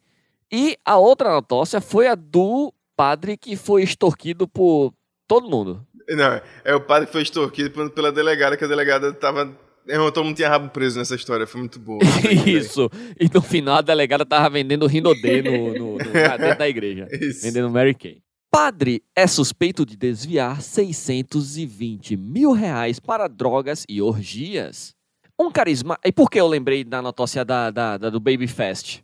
[0.52, 4.94] E a outra notócia foi a do padre que foi extorquido por
[5.28, 5.86] todo mundo.
[6.10, 9.56] Não, é o padre que foi extorquido pela delegada, que a delegada tava.
[9.90, 12.00] Irmão, todo mundo tinha rabo preso nessa história, foi muito boa.
[12.46, 12.90] Isso.
[13.20, 15.98] E no final a delegada tava vendendo Rinodê no, no, no-
[16.38, 17.08] dentro da igreja.
[17.12, 17.42] Isso.
[17.42, 18.22] Vendendo Mary Kay.
[18.52, 24.94] Padre é suspeito de desviar 620 mil reais para drogas e orgias.
[25.40, 25.98] Um carisma.
[26.06, 29.02] E por que eu lembrei da notócia da, da, da- do Baby Fest?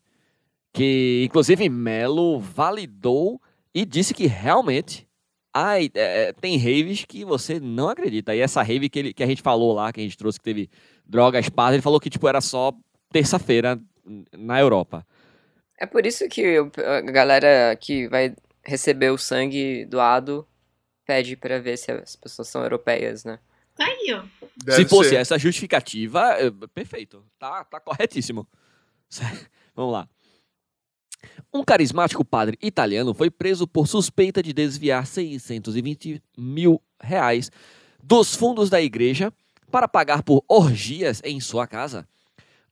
[0.73, 3.39] que inclusive Melo validou
[3.73, 5.07] e disse que realmente
[5.55, 8.35] ai, é, tem raves que você não acredita.
[8.35, 10.43] E essa rave que, ele, que a gente falou lá, que a gente trouxe que
[10.43, 10.69] teve
[11.05, 12.73] drogas, paz, ele falou que tipo era só
[13.09, 13.79] terça-feira
[14.37, 15.07] na Europa.
[15.79, 20.45] É por isso que a galera que vai receber o sangue doado
[21.05, 23.39] pede para ver se as pessoas são europeias, né?
[23.75, 24.23] Tá aí, ó.
[24.57, 25.17] Deve Se fosse ser.
[25.17, 27.25] essa justificativa, é, perfeito.
[27.39, 28.47] Tá, tá corretíssimo.
[29.75, 30.09] Vamos lá.
[31.53, 37.51] Um carismático padre italiano foi preso por suspeita de desviar 620 mil reais
[38.03, 39.31] dos fundos da igreja
[39.71, 42.07] para pagar por orgias em sua casa.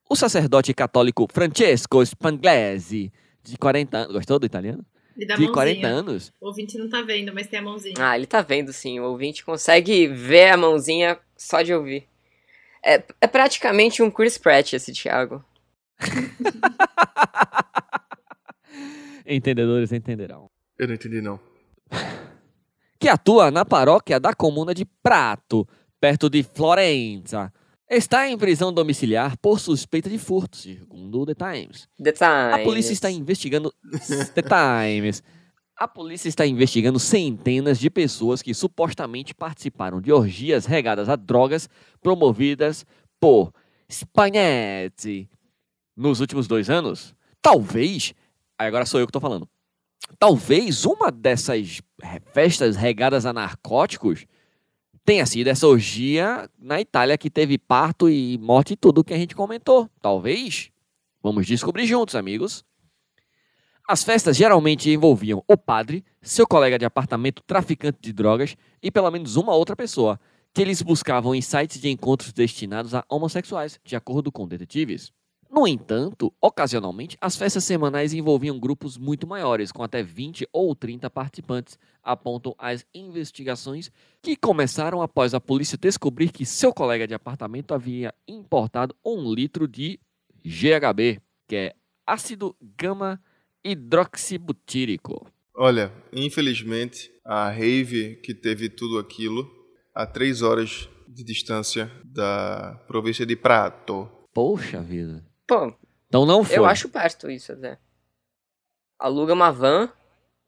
[0.09, 3.11] O sacerdote católico Francesco Spanglesi,
[3.43, 4.13] de 40 anos.
[4.13, 4.85] Gostou do italiano?
[5.17, 5.53] E dá De mãozinha.
[5.53, 6.33] 40 anos.
[6.39, 7.95] O ouvinte não tá vendo, mas tem a mãozinha.
[7.99, 8.99] Ah, ele tá vendo sim.
[8.99, 12.07] O ouvinte consegue ver a mãozinha só de ouvir.
[12.83, 15.43] É, é praticamente um Chris Pratt esse Thiago.
[19.25, 20.49] Entendedores entenderão.
[20.77, 21.39] Eu não entendi, não.
[22.99, 25.67] que atua na paróquia da comuna de Prato,
[25.99, 27.51] perto de Florença.
[27.89, 31.87] Está em prisão domiciliar por suspeita de furto, segundo o The Times.
[32.01, 32.53] The Times.
[32.53, 33.73] A polícia está investigando
[34.33, 35.21] The Times.
[35.75, 41.69] A polícia está investigando centenas de pessoas que supostamente participaram de orgias regadas a drogas
[42.01, 42.85] promovidas
[43.19, 43.51] por
[43.91, 45.29] Spaghetti
[45.95, 47.13] nos últimos dois anos.
[47.41, 48.13] Talvez,
[48.57, 49.47] aí agora sou eu que estou falando.
[50.19, 51.81] Talvez uma dessas
[52.33, 54.25] festas regadas a narcóticos
[55.05, 59.17] tenha sido essa orgia na Itália que teve parto e morte e tudo que a
[59.17, 59.89] gente comentou.
[60.01, 60.69] Talvez.
[61.21, 62.65] Vamos descobrir juntos, amigos.
[63.87, 69.11] As festas geralmente envolviam o padre, seu colega de apartamento traficante de drogas e pelo
[69.11, 70.19] menos uma outra pessoa,
[70.53, 75.11] que eles buscavam em sites de encontros destinados a homossexuais, de acordo com detetives.
[75.55, 81.11] No entanto, ocasionalmente, as festas semanais envolviam grupos muito maiores, com até 20 ou 30
[81.11, 87.71] participantes, apontam as investigações que começaram após a polícia descobrir que seu colega de apartamento
[87.71, 89.99] havia importado um litro de
[90.43, 93.21] GHB, que é ácido gama
[93.63, 95.27] hidroxibutírico.
[95.55, 99.47] Olha, infelizmente, a rave que teve tudo aquilo
[99.93, 104.09] a três horas de distância da província de Prato.
[104.33, 105.23] Poxa vida.
[105.47, 105.73] Pô,
[106.07, 106.57] Então não foi.
[106.57, 107.77] eu acho perto isso até.
[108.99, 109.89] Aluga uma van,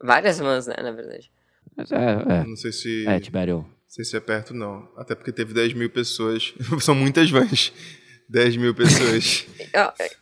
[0.02, 1.30] várias vans, né, na verdade.
[1.76, 3.58] Mas É, Não sei se, é, é, Tibério.
[3.58, 4.88] não sei se é perto, não.
[4.96, 6.54] Até porque teve 10 mil pessoas.
[6.80, 7.72] São muitas vans.
[8.28, 9.46] 10 mil pessoas.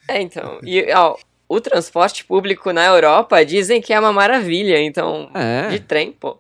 [0.09, 0.59] É, então.
[0.65, 1.17] E, ó,
[1.49, 5.31] o transporte público na Europa dizem que é uma maravilha, então.
[5.35, 6.39] É, De trem, pô.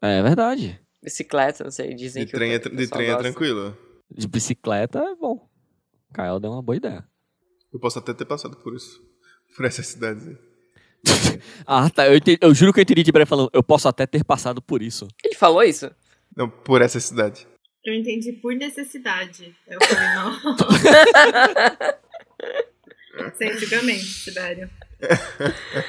[0.00, 0.80] é verdade.
[1.02, 3.22] Bicicleta, não sei, dizem De que o trem, é, de trem é gosta.
[3.22, 3.76] tranquilo.
[4.10, 5.46] De bicicleta é bom.
[6.14, 7.04] Kael deu uma boa ideia.
[7.74, 9.02] Eu posso até ter passado por isso.
[9.56, 10.20] Por essa cidade.
[10.30, 10.36] aí.
[11.66, 12.06] Ah, tá.
[12.08, 13.50] Eu, entendi- eu juro que eu entendi Tibério falando.
[13.52, 15.06] Eu posso até ter passado por isso.
[15.22, 15.90] Ele falou isso?
[16.36, 17.46] Não, por essa cidade.
[17.84, 19.54] Eu entendi por necessidade.
[19.68, 20.40] Eu falei, não.
[23.34, 24.70] Sensivelmente, Tibério.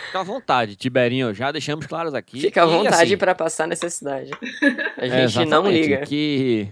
[0.06, 1.34] Fica à vontade, Tiberinho.
[1.34, 2.40] Já deixamos claros aqui.
[2.42, 4.32] Fica à vontade assim, pra passar necessidade.
[4.98, 6.06] A É, gente não exatamente, liga.
[6.06, 6.72] Que,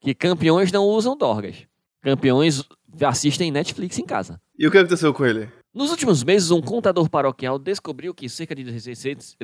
[0.00, 1.56] que campeões não usam dorgas.
[2.02, 2.62] Campeões
[3.04, 4.40] assistem Netflix em casa.
[4.58, 5.48] E o que aconteceu com ele?
[5.74, 9.36] Nos últimos meses, um contador paroquial descobriu que cerca de 600,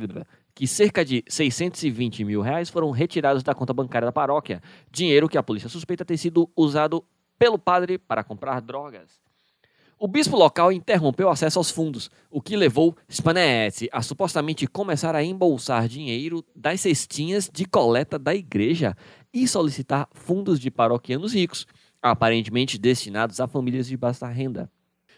[0.54, 5.36] que cerca de 620 mil reais foram retirados da conta bancária da paróquia, dinheiro que
[5.36, 7.04] a polícia suspeita ter sido usado
[7.38, 9.20] pelo padre para comprar drogas.
[9.98, 15.14] O bispo local interrompeu o acesso aos fundos, o que levou Spanetti a supostamente começar
[15.14, 18.96] a embolsar dinheiro das cestinhas de coleta da igreja
[19.32, 21.66] e solicitar fundos de paroquianos ricos,
[22.02, 24.70] aparentemente destinados a famílias de baixa renda.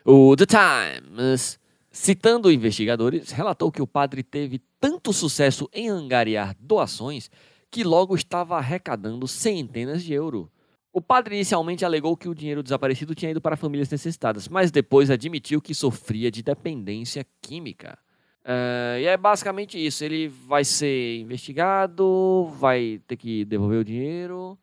[0.05, 1.59] O The Times,
[1.91, 7.31] citando investigadores, relatou que o padre teve tanto sucesso em angariar doações
[7.71, 10.47] que logo estava arrecadando centenas de euros.
[10.93, 15.11] O padre inicialmente alegou que o dinheiro desaparecido tinha ido para famílias necessitadas, mas depois
[15.11, 17.99] admitiu que sofria de dependência química.
[18.45, 20.05] Ah, e é basicamente isso.
[20.05, 24.59] Ele vai ser investigado, vai ter que devolver o dinheiro.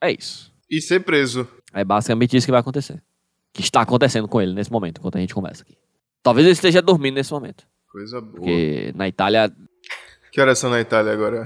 [0.00, 0.53] É isso.
[0.70, 1.46] E ser preso.
[1.72, 3.02] É basicamente isso que vai acontecer.
[3.52, 5.76] Que está acontecendo com ele nesse momento, enquanto a gente conversa aqui.
[6.22, 7.64] Talvez ele esteja dormindo nesse momento.
[7.90, 8.32] Coisa boa.
[8.32, 9.52] Porque na Itália.
[10.32, 11.44] Que horas são na Itália agora?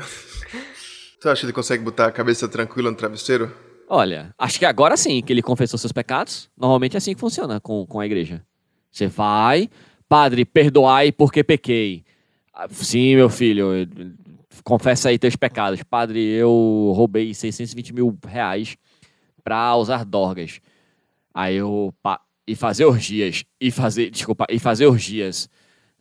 [1.20, 3.52] tu acha que ele consegue botar a cabeça tranquila no travesseiro?
[3.88, 6.48] Olha, acho que agora sim que ele confessou seus pecados.
[6.56, 8.44] Normalmente é assim que funciona com, com a igreja.
[8.90, 9.68] Você vai,
[10.08, 12.04] padre, perdoai porque pequei.
[12.54, 13.68] Ah, Sim, meu filho,
[14.64, 15.82] confessa aí teus pecados.
[15.82, 18.76] Padre, eu roubei 620 mil reais
[19.48, 20.60] pra usar dorgas.
[21.32, 21.90] Aí o.
[22.02, 25.48] pa- e fazer orgias, e fazer, desculpa, e fazer orgias.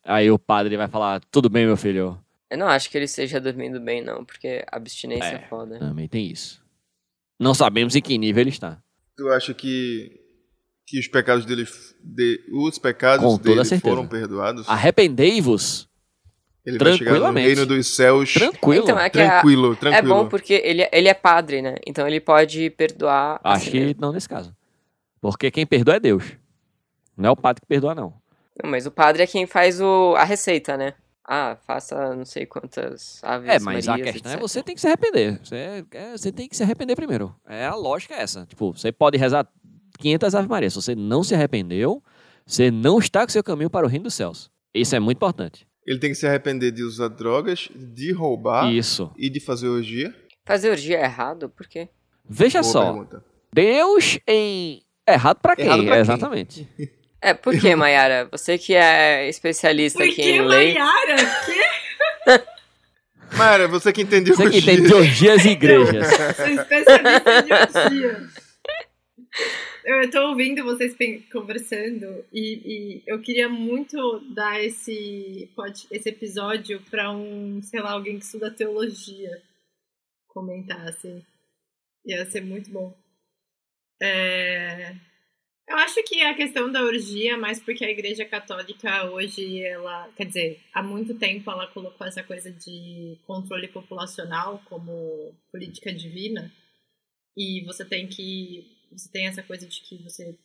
[0.03, 2.17] Aí o padre vai falar, tudo bem, meu filho.
[2.49, 5.47] Eu não acho que ele esteja dormindo bem, não, porque abstinência é, É.
[5.47, 5.77] foda.
[5.79, 6.63] Também tem isso.
[7.39, 8.81] Não sabemos em que nível ele está.
[9.17, 10.17] Tu acha que,
[10.87, 11.67] que os pecados dele,
[12.01, 13.93] de, os pecados Com toda dele certeza.
[13.95, 14.67] foram perdoados?
[14.69, 15.86] Arrependei-vos.
[16.67, 17.47] Ele vai chegar no tranquilamente.
[17.47, 18.83] reino dos céus Tranquilo.
[18.83, 20.15] Então, é que a- tranquilo, É tranquilo.
[20.15, 21.75] bom porque ele, ele é padre, né?
[21.87, 23.39] Então ele pode perdoar.
[23.43, 24.01] a Acho que mesmo.
[24.01, 24.53] não nesse caso.
[25.21, 26.23] Porque quem perdoa é Deus.
[27.15, 28.13] Não é o padre que perdoa, não.
[28.61, 30.93] Não, mas o padre é quem faz o, a receita, né?
[31.29, 34.41] Ah, faça não sei quantas aves É, mas a Marias, questão é etc.
[34.41, 35.39] você tem que se arrepender.
[35.43, 37.35] Você, é, você tem que se arrepender primeiro.
[37.45, 38.45] É a lógica é essa.
[38.45, 39.45] Tipo, você pode rezar
[39.99, 40.69] 500 Ave Maria.
[40.69, 42.01] Se você não se arrependeu,
[42.45, 44.49] você não está com seu caminho para o reino dos céus.
[44.73, 45.66] Isso é muito importante.
[45.87, 49.09] Ele tem que se arrepender de usar drogas, de roubar Isso.
[49.17, 50.13] e de fazer orgia.
[50.45, 51.47] Fazer orgia é errado?
[51.49, 51.87] Por quê?
[52.29, 52.83] Veja Boa só.
[52.85, 53.23] pergunta.
[53.53, 54.81] Deus em.
[55.07, 55.65] Errado pra quem?
[55.65, 56.01] Errado pra quem?
[56.01, 56.67] Exatamente.
[57.19, 58.27] É, por quê, Mayara?
[58.31, 60.75] Você que é especialista Por aqui que, em lei.
[60.75, 61.15] Mayara?
[63.31, 63.37] Que?
[63.37, 64.75] Mara, você que entendeu Você que orgia.
[64.75, 66.07] tem teologias e igrejas.
[66.35, 68.27] Sou especialista de orgia.
[69.87, 70.95] Eu tô ouvindo vocês
[71.31, 77.91] conversando e, e eu queria muito dar esse, pod- esse episódio pra um, sei lá,
[77.91, 79.41] alguém que estuda teologia
[80.27, 81.23] comentar, assim.
[82.05, 82.95] Ia ser muito bom.
[84.01, 84.91] É,
[85.69, 90.25] Eu acho que a questão da orgia, mais porque a Igreja Católica hoje, ela, quer
[90.25, 96.51] dizer, há muito tempo ela colocou essa coisa de controle populacional como política divina.
[97.37, 98.76] E você tem que.
[98.91, 100.37] Você tem essa coisa de que você.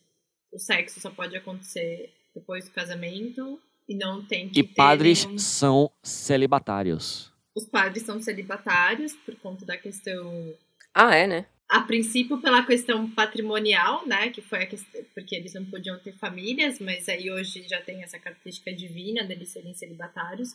[0.51, 5.25] O sexo só pode acontecer depois do casamento e não tem que E ter padres
[5.25, 7.31] nenhum- são celibatários.
[7.55, 10.55] Os padres são celibatários por conta da questão
[10.93, 11.45] Ah, é, né?
[11.69, 16.11] a princípio pela questão patrimonial, né, que foi a questão, porque eles não podiam ter
[16.13, 20.49] famílias, mas aí hoje já tem essa característica divina deles serem celibatários.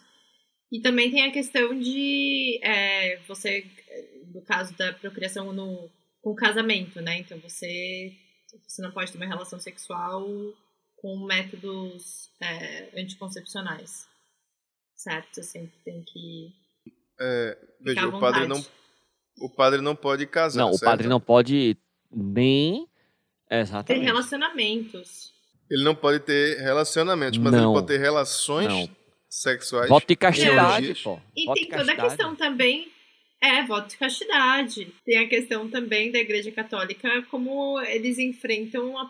[0.70, 3.66] E também tem a questão de é, você,
[4.32, 5.90] no caso da procriação no,
[6.22, 8.12] com casamento, né, então você,
[8.66, 10.26] você não pode ter uma relação sexual
[10.96, 14.06] com métodos é, anticoncepcionais,
[14.96, 15.34] certo?
[15.34, 16.52] Você sempre tem que
[17.20, 18.66] É, ficar veja, à o padre não,
[19.40, 20.60] o padre não pode casar.
[20.62, 20.90] Não, o certo?
[20.90, 21.76] padre não pode
[22.10, 22.86] nem.
[23.48, 24.04] ter Exatamente.
[24.04, 25.32] relacionamentos.
[25.70, 27.70] Ele não pode ter relacionamentos, mas Não.
[27.70, 28.88] ele pode ter relações Não.
[29.28, 29.88] sexuais.
[29.88, 31.20] Voto de castidade, pô.
[31.36, 32.90] E Voto tem toda a questão também,
[33.40, 34.92] é, voto de castidade.
[35.04, 39.02] Tem a questão também da Igreja Católica, como eles enfrentam a,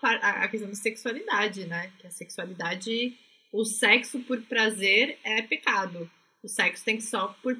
[0.44, 1.90] a questão da sexualidade, né?
[1.98, 3.16] Que a sexualidade,
[3.52, 6.10] o sexo por prazer é pecado.
[6.42, 7.56] O sexo tem que só por,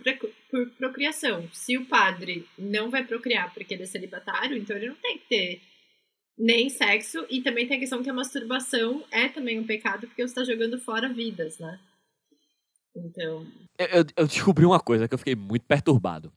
[0.50, 1.48] por procriação.
[1.52, 5.26] Se o padre não vai procriar porque ele é celibatário, então ele não tem que
[5.28, 5.60] ter
[6.38, 7.26] nem sexo.
[7.28, 10.44] E também tem a questão que a masturbação é também um pecado porque você está
[10.44, 11.80] jogando fora vidas, né?
[12.96, 13.46] Então,
[13.78, 16.32] eu- eu descobri uma coisa que eu fiquei muito perturbado.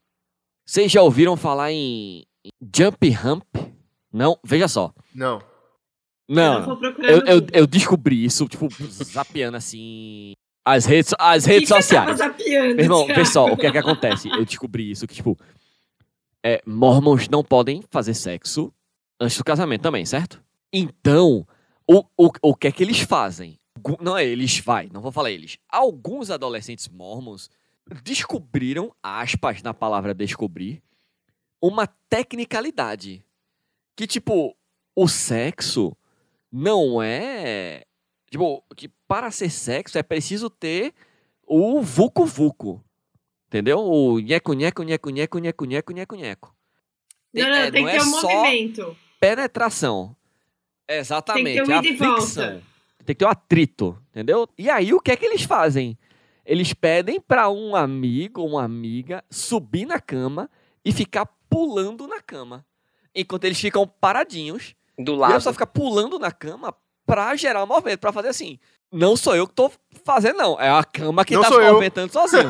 [0.71, 2.23] Vocês já ouviram falar em
[2.73, 3.43] jump ramp?
[4.09, 4.39] Não?
[4.41, 4.93] Veja só.
[5.13, 5.41] Não.
[6.29, 6.79] Não.
[6.99, 8.69] Eu, eu, eu descobri isso, tipo,
[9.03, 10.31] zapeando assim.
[10.63, 12.17] As redes, as que redes que sociais.
[12.17, 14.29] zapeando, Meu irmão, pessoal, o que é que acontece?
[14.29, 15.37] Eu descobri isso, que, tipo,
[16.41, 18.73] é, mormons não podem fazer sexo
[19.19, 20.41] antes do casamento também, certo?
[20.71, 21.45] Então,
[21.85, 23.59] o, o, o que é que eles fazem?
[23.99, 25.57] Não é eles, vai, não vou falar eles.
[25.67, 27.49] Alguns adolescentes mormons
[28.03, 30.81] descobriram, aspas na palavra descobrir,
[31.61, 33.23] uma tecnicalidade.
[33.95, 34.55] Que, tipo,
[34.95, 35.95] o sexo
[36.51, 37.83] não é.
[38.29, 40.93] Tipo, que para ser sexo é preciso ter
[41.45, 42.81] o vucu-vucu.
[43.47, 43.79] Entendeu?
[43.79, 46.55] O nheco, nheco, nheco, nheco, nheco, nheco, nheco, nheco.
[47.33, 48.97] Não, não, é, tem não que é ter um movimento.
[49.19, 50.15] penetração.
[50.87, 51.43] Exatamente.
[51.43, 52.63] Tem que ter um ida e volta.
[52.99, 54.47] Tem que ter um atrito, entendeu?
[54.57, 55.97] E aí, o que é que eles fazem?
[56.45, 60.49] Eles pedem para um amigo ou uma amiga subir na cama
[60.83, 62.65] e ficar pulando na cama.
[63.13, 64.75] Enquanto eles ficam paradinhos.
[64.97, 65.33] Do E a lado.
[65.33, 66.73] pessoa fica pulando na cama
[67.05, 68.59] pra gerar um movimento, pra fazer assim.
[68.91, 69.71] Não sou eu que tô
[70.03, 70.59] fazendo, não.
[70.59, 71.63] É a cama que Não tá se eu.
[71.73, 72.49] movimentando sozinho.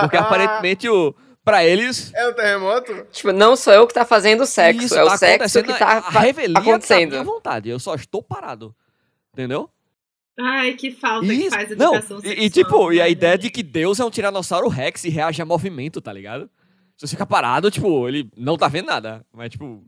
[0.00, 3.06] Porque aparentemente, o, pra eles, É um terremoto?
[3.10, 5.66] Tipo, não sou eu que tá fazendo o sexo, isso é o tá sexo acontecendo,
[5.66, 7.10] que tá a revelia acontecendo.
[7.10, 7.68] da minha vontade.
[7.68, 8.74] Eu só estou parado.
[9.32, 9.68] Entendeu?
[10.42, 11.50] Ai, que falta que Isso.
[11.50, 12.44] faz Não, educação e, sexual.
[12.46, 15.42] e tipo, e a né, ideia de que Deus é um tiranossauro Rex e reage
[15.42, 16.48] a movimento, tá ligado?
[16.96, 19.24] Se você fica parado, tipo, ele não tá vendo nada.
[19.32, 19.84] Mas, tipo,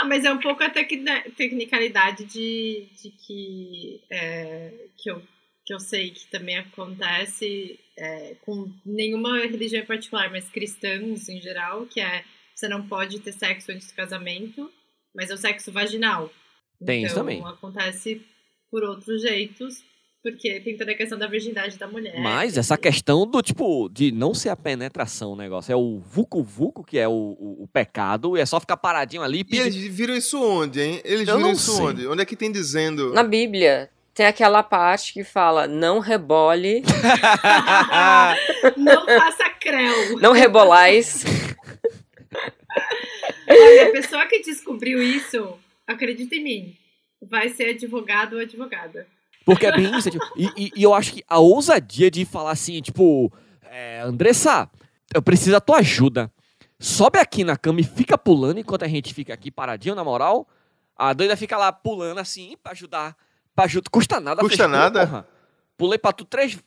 [0.00, 5.22] Ah, mas é um pouco a tecna- tecnicalidade de, de que, é, que, eu,
[5.64, 11.40] que eu sei que também acontece é, com nenhuma religião em particular, mas cristãos em
[11.40, 12.24] geral, que é
[12.54, 14.70] você não pode ter sexo antes do casamento,
[15.14, 16.30] mas é o sexo vaginal.
[16.84, 17.44] Tem isso então, também.
[17.44, 18.20] acontece
[18.70, 19.82] por outros jeitos,
[20.22, 22.20] porque tem toda a questão da virgindade da mulher.
[22.20, 26.84] Mas essa questão do tipo, de não ser a penetração o negócio, é o vucu-vucu,
[26.84, 29.60] que é o, o, o pecado, e é só ficar paradinho ali e E pedir.
[29.62, 31.00] eles viram isso onde, hein?
[31.04, 31.84] Eles Eu viram não isso sei.
[31.86, 32.06] onde?
[32.06, 33.12] Onde é que tem dizendo?
[33.14, 36.82] Na Bíblia, tem aquela parte que fala: não rebole,
[38.76, 40.18] Não faça creu.
[40.20, 41.24] não rebolais.
[43.50, 45.54] Olha, a pessoa que descobriu isso,
[45.86, 46.76] acredita em mim,
[47.22, 49.06] vai ser advogado ou advogada.
[49.44, 50.08] Porque é bem isso.
[50.08, 54.00] é tipo, e, e- e eu acho que a ousadia de falar assim, tipo, é,
[54.00, 54.68] Andressa,
[55.14, 56.30] eu preciso da tua ajuda.
[56.78, 60.46] Sobe aqui na cama e fica pulando enquanto a gente fica aqui paradinho, na moral.
[60.96, 63.16] A doida fica lá pulando assim pra ajudar.
[63.54, 63.88] Pra ajudar.
[63.90, 64.40] Custa nada.
[64.42, 65.06] Custa frescura, nada?
[65.06, 65.28] porra.
[65.76, 66.58] Pulei pra tu três.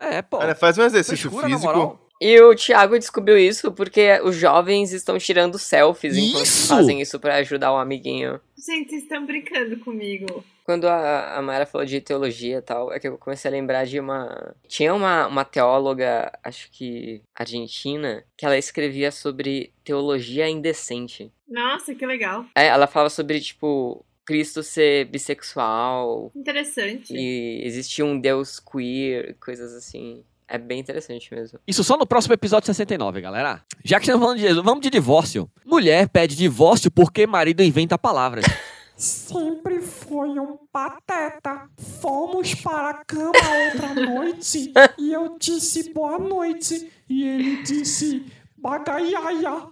[0.00, 0.38] É, pô.
[0.54, 2.07] Faz um exercício frescura, na físico.
[2.20, 6.68] E o Thiago descobriu isso porque os jovens estão tirando selfies enquanto Isso!
[6.68, 8.40] fazem isso pra ajudar o amiguinho.
[8.56, 10.44] Gente, vocês estão brincando comigo.
[10.64, 13.86] Quando a, a Mayra falou de teologia e tal, é que eu comecei a lembrar
[13.86, 14.54] de uma.
[14.66, 21.32] Tinha uma, uma teóloga, acho que argentina, que ela escrevia sobre teologia indecente.
[21.48, 22.44] Nossa, que legal.
[22.54, 27.14] É, ela falava sobre, tipo, Cristo ser bissexual Interessante.
[27.14, 30.22] e existia um Deus queer, coisas assim.
[30.48, 31.58] É bem interessante mesmo.
[31.66, 33.62] Isso só no próximo episódio 69, galera.
[33.84, 35.50] Já que estamos falando de Jesus, vamos de divórcio.
[35.64, 38.46] Mulher pede divórcio porque marido inventa palavras.
[38.96, 41.68] Sempre foi um pateta.
[42.00, 43.30] Fomos para a cama
[43.72, 48.24] outra noite e eu disse boa noite e ele disse
[48.56, 49.68] bagaiaia.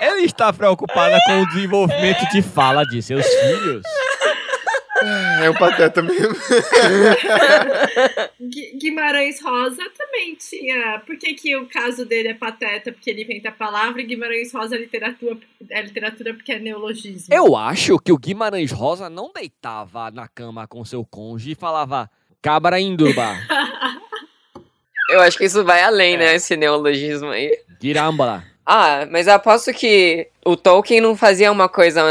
[0.00, 3.82] Ela está preocupada com o desenvolvimento de fala de seus filhos.
[5.42, 6.34] É um pateta mesmo.
[8.40, 11.00] Gui- Guimarães Rosa também tinha.
[11.06, 12.92] Por que, que o caso dele é pateta?
[12.92, 15.38] Porque ele inventa a palavra e Guimarães Rosa é literatura,
[15.70, 17.34] é literatura porque é neologismo.
[17.34, 22.10] Eu acho que o Guimarães Rosa não deitava na cama com seu cônjuge e falava
[22.42, 23.34] cabra indurba,
[25.10, 26.34] Eu acho que isso vai além, né?
[26.34, 27.50] Esse neologismo aí.
[27.80, 28.42] girambala.
[28.66, 32.02] Ah, mas eu aposto que o Tolkien não fazia uma coisa.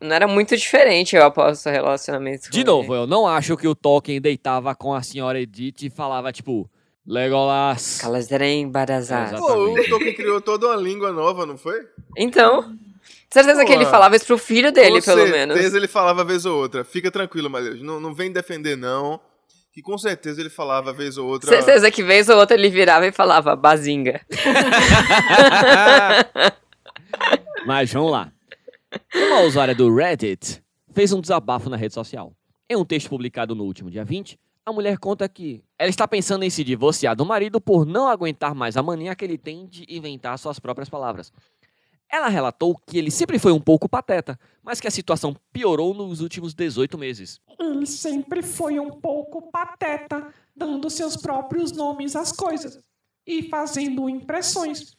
[0.00, 2.50] Não era muito diferente, eu aposto, o relacionamento.
[2.50, 5.90] De com novo, eu não acho que o Tolkien deitava com a senhora Edith e
[5.90, 6.68] falava tipo
[7.06, 7.98] Legolas.
[8.00, 9.28] Kalasdren Barazar.
[9.28, 9.42] Exato.
[9.42, 11.86] Pô, o Tolkien criou toda uma língua nova, não foi?
[12.16, 12.74] Então,
[13.30, 15.74] certeza que ele Pô, falava isso pro filho dele, com pelo certeza menos.
[15.74, 16.84] ele falava vez ou outra.
[16.84, 17.80] Fica tranquilo, Matheus.
[17.80, 19.20] Não, não vem defender, não.
[19.72, 21.48] Que com certeza ele falava vez ou outra.
[21.48, 24.20] Certeza que vez ou outra ele virava e falava Bazinga.
[27.64, 28.30] Mas vamos lá.
[29.14, 30.62] Uma usuária do Reddit
[30.92, 32.34] fez um desabafo na rede social.
[32.68, 36.44] Em um texto publicado no último dia 20, a mulher conta que ela está pensando
[36.44, 39.86] em se divorciar do marido por não aguentar mais a mania que ele tem de
[39.88, 41.32] inventar suas próprias palavras.
[42.12, 46.20] Ela relatou que ele sempre foi um pouco pateta, mas que a situação piorou nos
[46.20, 47.40] últimos 18 meses.
[47.58, 52.78] Ele sempre foi um pouco pateta, dando seus próprios nomes às coisas
[53.26, 54.94] e fazendo impressões.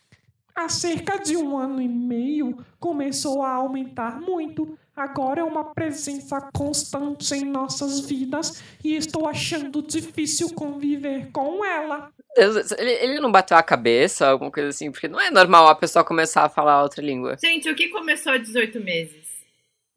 [0.55, 4.77] Há cerca de um ano e meio começou a aumentar muito.
[4.95, 12.11] Agora é uma presença constante em nossas vidas e estou achando difícil conviver com ela.
[12.35, 15.75] Deus, ele, ele não bateu a cabeça, alguma coisa assim, porque não é normal a
[15.75, 17.37] pessoa começar a falar outra língua.
[17.41, 19.23] Gente, o que começou há 18 meses?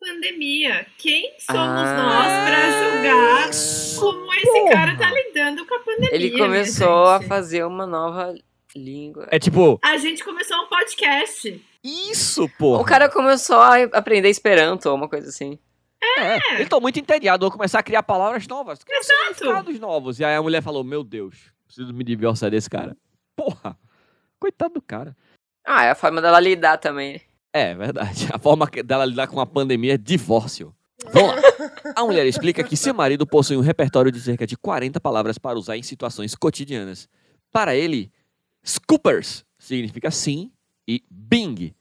[0.00, 0.86] Pandemia.
[0.98, 2.02] Quem somos Ah.
[2.02, 3.50] nós pra julgar
[3.98, 6.14] como esse cara tá lidando com a pandemia?
[6.14, 8.34] Ele começou a fazer uma nova
[8.76, 9.26] língua.
[9.30, 11.64] É tipo, A gente começou um podcast.
[11.82, 12.76] isso, pô.
[12.78, 15.58] O cara começou a aprender Esperanto ou uma coisa assim.
[16.18, 19.34] É, eu tô muito entediado, vou começar a criar palavras novas, criar Exato.
[19.34, 20.20] significados novos.
[20.20, 22.96] E aí a mulher falou, meu Deus, preciso me divorciar desse cara.
[23.34, 23.76] Porra,
[24.38, 25.16] coitado do cara.
[25.66, 27.20] Ah, é a forma dela lidar também.
[27.52, 28.28] É, verdade.
[28.32, 30.74] A forma que- dela lidar com a pandemia é divórcio.
[31.12, 31.42] Vamos lá.
[31.96, 35.58] A mulher explica que seu marido possui um repertório de cerca de 40 palavras para
[35.58, 37.08] usar em situações cotidianas.
[37.50, 38.12] Para ele,
[38.66, 40.50] scoopers significa sim
[40.88, 41.74] e bing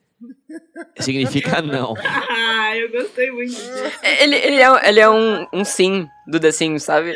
[1.00, 1.94] significa não.
[1.98, 3.92] Ah, eu gostei muito disso.
[4.04, 7.14] Ele, ele é, ele é um, um sim do The Sims, sabe?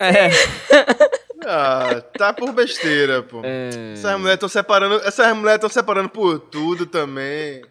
[0.00, 0.30] É.
[1.46, 3.40] Ah, tá por besteira, pô.
[3.44, 3.92] é...
[3.94, 4.96] Essas mulheres estão separando.
[5.04, 7.62] Essas mulheres estão separando por tudo também.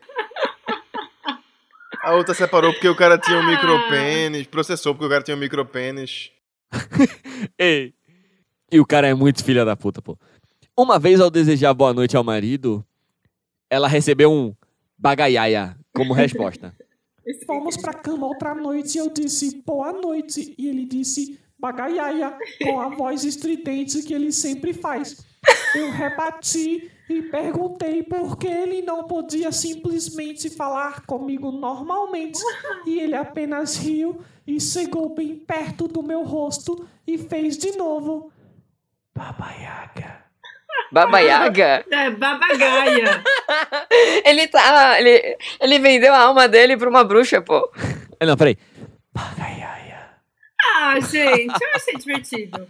[2.01, 4.47] A outra separou porque o cara tinha um micropênis.
[4.47, 6.31] Processou porque o cara tinha um micropênis.
[7.59, 7.93] Ei.
[8.71, 10.17] E o cara é muito filha da puta, pô.
[10.79, 12.85] Uma vez ao desejar boa noite ao marido,
[13.67, 14.53] ela recebeu um
[14.95, 16.71] bagaiaia como resposta.
[17.47, 22.79] Fomos pra cama outra noite e eu disse boa noite e ele disse bagaiaia com
[22.79, 25.25] a voz estridente que ele sempre faz.
[25.73, 32.39] Eu rebati e perguntei por que ele não podia simplesmente falar comigo normalmente.
[32.85, 38.31] E ele apenas riu e chegou bem perto do meu rosto e fez de novo.
[39.15, 40.26] Baba Yaga.
[40.91, 41.85] Baba Yaga?
[41.91, 43.23] É, babagaia.
[44.25, 44.99] Ele tá.
[44.99, 47.69] Ele, ele vendeu a alma dele pra uma bruxa, pô.
[48.19, 48.57] É, Não, peraí.
[50.75, 52.67] Ah, gente, eu achei divertido.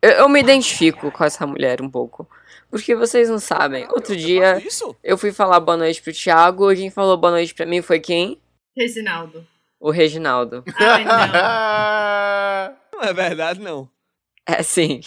[0.00, 2.28] Eu, eu me identifico com essa mulher um pouco.
[2.70, 3.86] Porque vocês não sabem.
[3.90, 4.94] Outro dia Isso?
[5.02, 6.74] eu fui falar boa noite pro Thiago.
[6.74, 8.38] Quem falou boa noite pra mim foi quem?
[8.76, 9.44] Reginaldo.
[9.80, 10.64] O Reginaldo.
[10.76, 11.18] Ai, não.
[12.98, 13.88] Não é verdade, não.
[14.44, 15.00] É sim.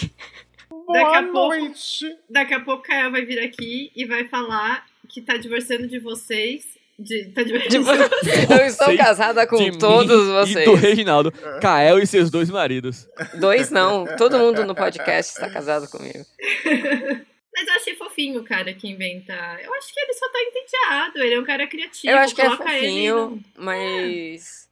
[0.91, 2.17] Daqui a Boa pouco- noite.
[2.29, 6.65] Daqui a pouco Kael vai vir aqui e vai falar que tá divorciando de vocês.
[6.99, 7.43] De, tá.
[7.43, 7.89] Tipo,
[8.53, 10.67] eu estou casada com De todos vocês.
[10.67, 11.31] E do Reginaldo.
[11.61, 13.07] Kael e seus dois maridos.
[13.39, 14.05] Dois não.
[14.17, 16.19] Todo mundo no podcast está casado comigo.
[17.53, 19.33] Mas eu achei fofinho o cara que inventa.
[19.61, 21.17] Eu acho que ele só tá entediado.
[21.23, 22.13] Ele é um cara criativo.
[22.13, 24.69] Eu acho que é ele fofinho, no- mas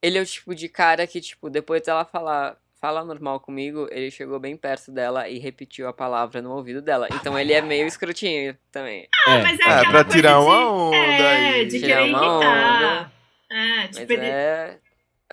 [0.00, 4.10] ele é o tipo de cara que, tipo, depois dela falar, fala normal comigo, ele
[4.10, 7.06] chegou bem perto dela e repetiu a palavra no ouvido dela.
[7.14, 9.06] Então ele é meio escrotinho também.
[9.26, 9.42] Ah, É.
[9.42, 11.66] mas é Ah, pra coisa tirar de- uma onda É, aí.
[11.66, 13.12] de Tirar uma irritar.
[13.52, 14.26] É, Mas tipo, ele.
[14.26, 14.78] é.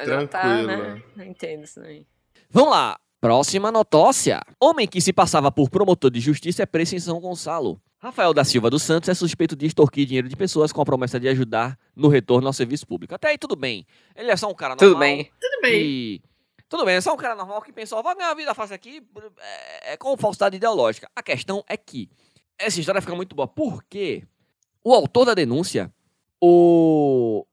[0.06, 0.68] Já tá, Tranquilo.
[0.68, 1.02] né?
[1.16, 2.06] Não entendo isso aí.
[2.52, 3.00] Vamos lá.
[3.20, 4.40] Próxima notócia.
[4.62, 7.82] Homem que se passava por promotor de justiça é preso em São Gonçalo.
[8.02, 11.20] Rafael da Silva dos Santos é suspeito de extorquir dinheiro de pessoas com a promessa
[11.20, 13.14] de ajudar no retorno ao serviço público.
[13.14, 13.86] Até aí tudo bem.
[14.16, 14.90] Ele é só um cara normal.
[14.92, 15.30] Tudo bem.
[15.42, 16.22] Tudo bem.
[16.70, 19.04] Tudo bem, é só um cara normal que pensou, vai ganhar vida fácil aqui,
[19.40, 21.10] é, é com falsidade ideológica.
[21.16, 22.08] A questão é que
[22.60, 23.48] essa história fica muito boa.
[23.48, 24.24] Porque
[24.84, 25.92] o autor da denúncia,
[26.40, 27.44] o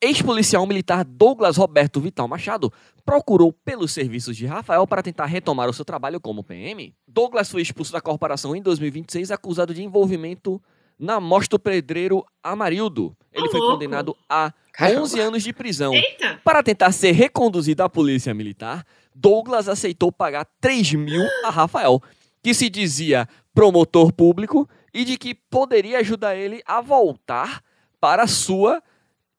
[0.00, 2.70] ex-policial militar Douglas Roberto Vital Machado,
[3.02, 6.94] procurou pelos serviços de Rafael para tentar retomar o seu trabalho como PM.
[7.08, 10.60] Douglas foi expulso da corporação em 2026 acusado de envolvimento
[10.98, 13.16] na morte do pedreiro Amarildo.
[13.32, 13.74] Ele Ô, foi louco.
[13.74, 15.02] condenado a Caramba.
[15.02, 15.92] 11 anos de prisão.
[15.94, 16.40] Eita!
[16.44, 18.84] Para tentar ser reconduzido à polícia militar,
[19.14, 22.02] Douglas aceitou pagar 3 mil a Rafael,
[22.42, 27.62] que se dizia promotor público e de que poderia ajudar ele a voltar
[28.00, 28.82] para a sua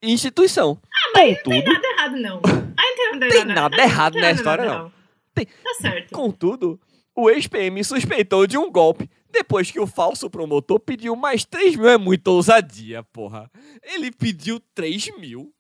[0.02, 0.80] instituição.
[1.14, 2.42] Contudo, Nada errado, não.
[2.42, 4.92] Não tem Tem nada, nada errado tem na nada história, errado, não.
[5.34, 6.12] Tem- Tá certo.
[6.12, 6.80] contudo,
[7.16, 11.88] o ex-PM suspeitou de um golpe depois que o falso promotor pediu mais 3 mil.
[11.88, 13.50] É muita ousadia, porra.
[13.84, 15.54] Ele pediu 3 mil.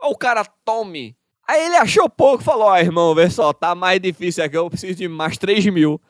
[0.00, 1.16] Ó, O cara tome.
[1.46, 4.94] Aí ele achou pouco falou: Ó, irmão, vê só, tá mais difícil aqui, eu preciso
[4.96, 6.00] de mais 3 mil.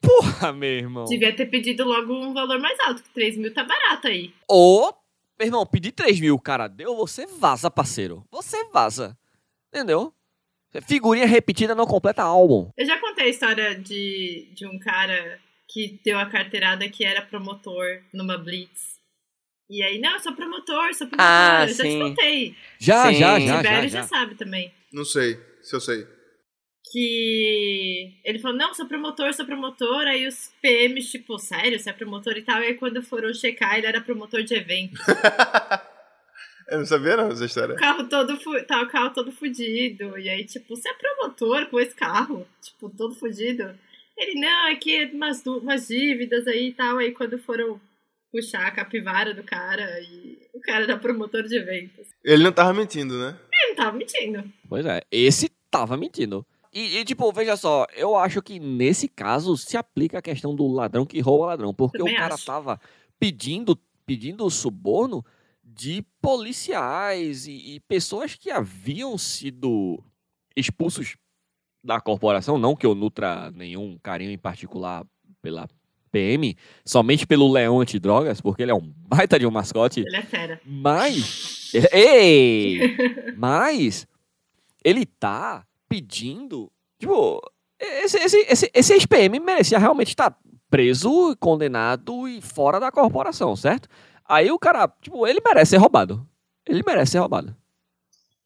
[0.00, 1.04] Porra, meu irmão.
[1.04, 4.34] Devia ter pedido logo um valor mais alto, que 3 mil tá barato aí.
[4.48, 4.94] Ou,
[5.38, 8.24] meu irmão, pedir 3 mil, cara deu, você vaza, parceiro.
[8.30, 9.16] Você vaza.
[9.68, 10.12] Entendeu?
[10.86, 12.70] Figurinha repetida não completa álbum.
[12.76, 15.38] Eu já contei a história de, de um cara
[15.72, 18.92] que deu a carteirada que era promotor numa Blitz.
[19.70, 21.16] E aí, não, eu sou promotor, sou promotor.
[21.18, 22.56] Ah, eu já te contei.
[22.78, 23.14] Já, Sim.
[23.14, 24.00] já, O já, já, Tibério já.
[24.02, 24.72] já sabe também.
[24.92, 26.06] Não sei, se eu sei.
[26.90, 31.92] que ele falou, não, sou promotor, sou promotor, aí os PMs, tipo, sério, você é
[31.94, 35.00] promotor e tal, e aí quando foram checar, ele era promotor de evento.
[36.68, 37.74] eu não sabia não essa história.
[37.74, 41.66] O carro todo, fu tá o carro todo fudido, e aí, tipo, você é promotor
[41.66, 43.74] com esse carro, tipo, todo fudido?
[44.22, 47.80] Ele, não, é que umas, umas dívidas aí e tal, aí quando foram
[48.30, 52.06] puxar a capivara do cara, e o cara era promotor de eventos.
[52.24, 53.36] Ele não tava mentindo, né?
[53.52, 54.44] Ele não tava mentindo.
[54.68, 56.46] Pois é, esse tava mentindo.
[56.72, 60.66] E, e, tipo, veja só, eu acho que nesse caso se aplica a questão do
[60.66, 62.46] ladrão que rouba ladrão, porque Também o cara acho.
[62.46, 62.80] tava
[63.20, 65.22] pedindo, pedindo suborno
[65.62, 70.02] de policiais e, e pessoas que haviam sido
[70.56, 71.16] expulsos
[71.82, 75.04] da corporação, não que eu nutra nenhum carinho em particular
[75.40, 75.68] pela
[76.10, 80.22] PM, somente pelo Leão Antidrogas, porque ele é um baita de um mascote, Ele é
[80.22, 80.60] fera.
[80.64, 81.72] mas.
[81.92, 82.96] Ei!
[83.36, 84.06] Mas.
[84.84, 86.70] Ele tá pedindo.
[86.98, 87.40] Tipo.
[87.80, 90.38] Esse, esse, esse, esse ex-PM merecia realmente estar
[90.70, 93.88] preso, condenado e fora da corporação, certo?
[94.24, 96.24] Aí o cara, tipo, ele merece ser roubado.
[96.66, 97.56] Ele merece ser roubado.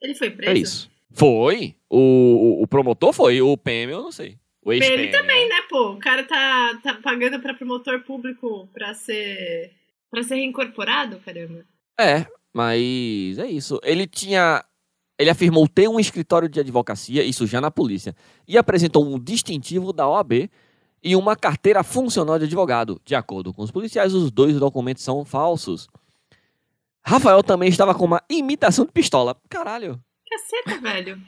[0.01, 0.51] Ele foi preso?
[0.51, 0.91] É isso.
[1.17, 1.75] Foi.
[1.89, 3.41] O, o, promotor foi.
[3.41, 4.39] O PM eu não sei.
[4.63, 4.73] O.
[4.73, 5.93] Ele também, né, pô?
[5.93, 9.73] O cara tá, tá pagando pra promotor público pra ser.
[10.11, 11.65] pra ser reincorporado, caramba.
[11.99, 13.81] É, mas é isso.
[13.83, 14.63] Ele tinha.
[15.19, 18.15] Ele afirmou ter um escritório de advocacia, isso já na polícia,
[18.47, 20.51] e apresentou um distintivo da OAB
[21.03, 23.01] e uma carteira funcional de advogado.
[23.03, 25.89] De acordo com os policiais, os dois documentos são falsos.
[27.03, 29.37] Rafael também estava com uma imitação de pistola.
[29.49, 29.99] Caralho,
[30.29, 31.21] Caceta, velho.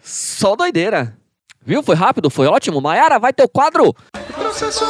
[0.00, 1.16] só doideira.
[1.62, 1.82] Viu?
[1.82, 2.80] Foi rápido, foi ótimo.
[2.80, 3.94] Mayara, vai teu quadro!
[4.34, 4.84] Processo!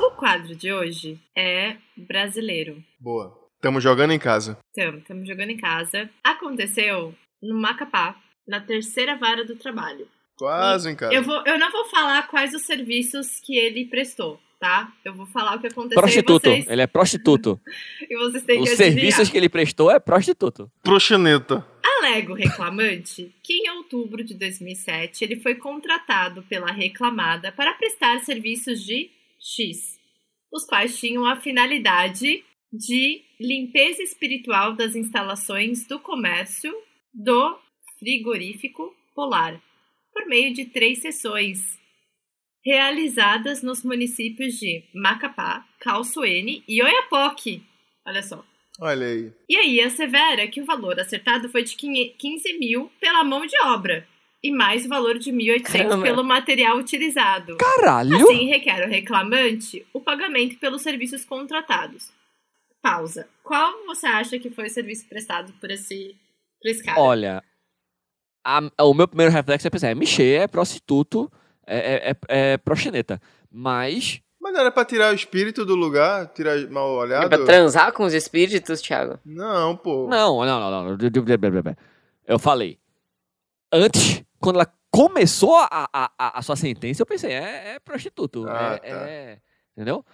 [0.00, 2.82] O quadro de hoje é brasileiro.
[2.98, 3.38] Boa.
[3.60, 4.58] Tamo jogando em casa.
[4.76, 6.10] Então, estamos jogando em casa.
[6.22, 10.08] Aconteceu no Macapá, na terceira vara do trabalho.
[10.36, 11.14] Quase em casa.
[11.14, 14.92] Eu, vou, eu não vou falar quais os serviços que ele prestou, tá?
[15.04, 16.48] Eu vou falar o que aconteceu Prostituto.
[16.48, 17.60] e vocês, Ele é prostituto.
[18.08, 18.76] e vocês têm Os que adivinhar.
[18.76, 20.70] serviços que ele prestou é prostituto.
[20.82, 21.66] Proxaneta.
[21.84, 28.20] Alega o reclamante que em outubro de 2007 ele foi contratado pela reclamada para prestar
[28.20, 29.98] serviços de X,
[30.52, 36.74] os quais tinham a finalidade de limpeza espiritual das instalações do comércio
[37.12, 37.58] do
[37.98, 39.60] frigorífico polar,
[40.12, 41.58] por meio de três sessões
[42.64, 47.62] realizadas nos municípios de Macapá, Calçoene e Oiapoque.
[48.06, 48.44] Olha só.
[48.80, 49.32] Olha aí.
[49.48, 54.06] E aí assevera que o valor acertado foi de 15 mil pela mão de obra
[54.42, 56.02] e mais o valor de 1.800 Caramba.
[56.02, 57.56] pelo material utilizado.
[57.56, 58.16] Caralho!
[58.16, 62.10] Assim requer o reclamante o pagamento pelos serviços contratados.
[62.82, 63.28] Pausa.
[63.42, 66.14] Qual você acha que foi o serviço prestado por esse,
[66.60, 67.00] por esse cara?
[67.00, 67.42] Olha,
[68.44, 71.30] a- o meu primeiro reflexo é pensar, é mexer, é prostituto,
[71.66, 73.20] é, é, é, é proxeneta.
[73.50, 76.26] Mas, Mas não era pra tirar o espírito do lugar?
[76.28, 77.28] Tirar mal É olhado?
[77.28, 79.18] pra transar com os espíritos, Thiago?
[79.24, 80.06] Não, pô.
[80.08, 81.76] não, não, não, não.
[82.26, 82.78] Eu falei,
[83.72, 88.46] antes, quando ela começou a, a, a, sua sentença, eu pensei, é, é prostituto.
[88.48, 89.08] Ah, é, tá.
[89.08, 89.38] é-
[89.76, 90.04] entendeu?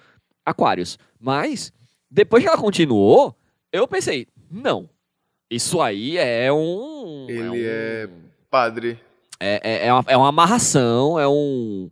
[0.45, 0.99] Aquários.
[1.19, 1.73] Mas,
[2.11, 3.37] depois que ela continuou,
[3.73, 4.89] eu pensei, não.
[5.51, 7.27] Isso aí é um.
[7.29, 8.99] Ele é um- padre.
[9.41, 11.91] É, é, é, uma, é uma amarração, é um.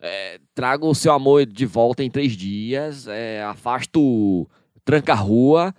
[0.00, 4.46] É, traga o seu amor de volta em três dias, é, afasta o
[4.84, 5.74] tranca-rua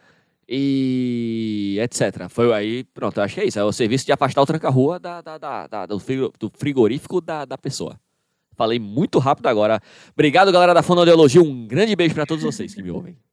[0.47, 2.28] e etc.
[2.30, 3.58] Foi aí, pronto, eu acho que é isso.
[3.60, 7.22] É o serviço de afastar o tranca-rua da, da, da- da- do, frigo- do frigorífico
[7.22, 8.00] da, da pessoa.
[8.56, 9.80] Falei muito rápido agora.
[10.12, 11.41] Obrigado, galera da Fonoaudiologia.
[11.41, 13.16] Um grande beijo pra todos vocês que me ouvem.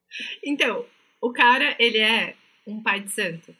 [0.42, 0.82] Então,
[1.20, 2.34] o cara, ele é
[2.66, 3.52] um pai de santo.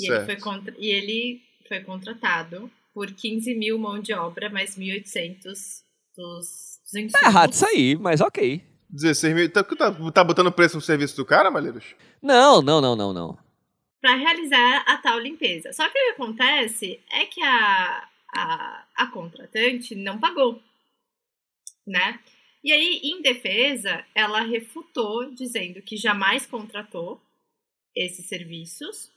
[0.00, 0.74] E ele, foi contra...
[0.76, 5.84] e ele foi contratado por 15 mil mão de obra, mais 1.800 dos,
[6.16, 7.12] dos insumos.
[7.12, 8.62] Tá errado isso aí, mas ok.
[8.88, 9.52] 16 mil.
[9.52, 11.94] Tá, tá, tá botando preço no serviço do cara, Malheiros?
[12.22, 13.38] Não, não, não, não, não.
[14.00, 15.72] para realizar a tal limpeza.
[15.72, 20.60] Só que o que acontece é que a, a, a contratante não pagou,
[21.86, 22.18] né?
[22.62, 27.22] E aí, em defesa, ela refutou, dizendo que jamais contratou
[27.96, 29.10] esses serviços,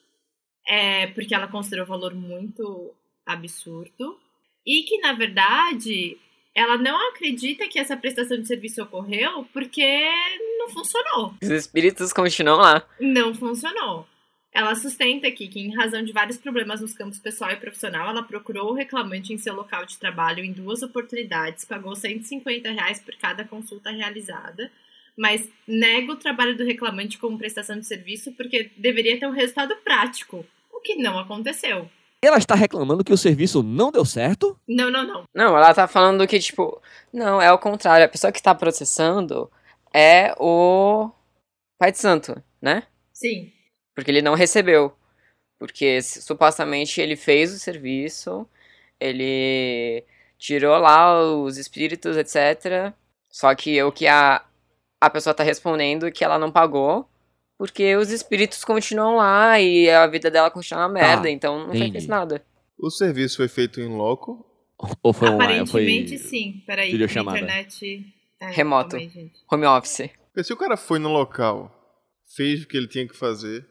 [0.65, 2.95] é, porque ela considerou o valor muito
[3.25, 4.19] absurdo,
[4.65, 6.17] e que, na verdade,
[6.55, 10.09] ela não acredita que essa prestação de serviço ocorreu porque
[10.57, 12.87] não funcionou Os espíritos continuam lá.
[12.99, 14.07] não funcionou.
[14.53, 18.21] Ela sustenta aqui que, em razão de vários problemas nos campos pessoal e profissional, ela
[18.21, 23.15] procurou o reclamante em seu local de trabalho em duas oportunidades, pagou 150 reais por
[23.15, 24.71] cada consulta realizada,
[25.17, 29.75] mas nega o trabalho do reclamante como prestação de serviço porque deveria ter um resultado
[29.77, 31.89] prático, o que não aconteceu.
[32.23, 34.57] Ela está reclamando que o serviço não deu certo?
[34.65, 35.23] Não, não, não.
[35.35, 38.05] Não, ela tá falando que, tipo, não, é o contrário.
[38.05, 39.51] A pessoa que tá processando
[39.93, 41.11] é o
[41.77, 42.83] pai de santo, né?
[43.11, 43.51] Sim.
[43.93, 44.95] Porque ele não recebeu.
[45.59, 48.47] Porque supostamente ele fez o serviço,
[48.97, 50.05] ele
[50.37, 52.93] tirou lá os espíritos, etc.
[53.29, 54.45] Só que o que a,
[55.01, 57.05] a pessoa tá respondendo é que ela não pagou,
[57.63, 61.93] porque os espíritos continuam lá e a vida dela continua uma merda, então não entendi.
[61.93, 62.45] fez nada.
[62.77, 64.45] O serviço foi feito em loco.
[65.01, 65.29] Ou foi.
[65.29, 66.27] Aparentemente, Foi...
[66.27, 66.61] sim.
[66.67, 67.37] Peraí, videochamada.
[67.39, 68.05] internet...
[68.41, 68.99] É, Remoto.
[68.99, 69.31] gente.
[69.49, 70.09] Home office.
[70.25, 71.71] Porque se o cara foi no local,
[72.35, 73.65] fez o que ele tinha que fazer,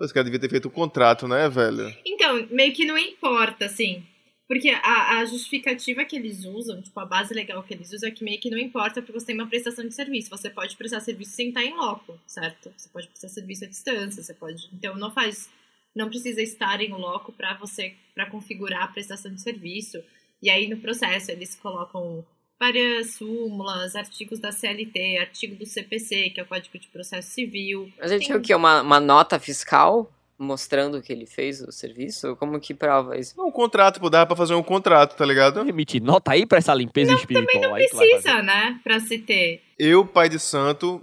[0.00, 1.94] esse cara devia ter feito um contrato, né, velho?
[2.06, 4.02] Então, meio que não importa, assim.
[4.48, 8.12] Porque a, a justificativa que eles usam, tipo, a base legal que eles usam é
[8.12, 10.30] que meio que não importa porque você tem uma prestação de serviço.
[10.30, 12.72] Você pode prestar serviço sem estar em loco, certo?
[12.76, 14.68] Você pode prestar serviço à distância, você pode.
[14.72, 15.48] Então não faz.
[15.94, 20.02] Não precisa estar em loco para você para configurar a prestação de serviço.
[20.40, 22.24] E aí no processo eles colocam
[22.58, 27.92] várias súmulas, artigos da CLT, artigo do CPC, que é o Código de Processo Civil.
[27.98, 28.54] Mas ele Tem- o quê?
[28.54, 32.36] Uma, uma nota fiscal mostrando que ele fez o serviço?
[32.36, 33.34] Como que prova isso?
[33.42, 35.60] Um contrato, pô, dava pra fazer um contrato, tá ligado?
[35.68, 37.84] Emitir nota aí pra essa limpeza espiritual aí.
[37.84, 38.22] que tu vai fazer.
[38.22, 38.80] Precisa, né?
[38.84, 39.62] Pra se ter.
[39.78, 41.00] Eu, pai de santo,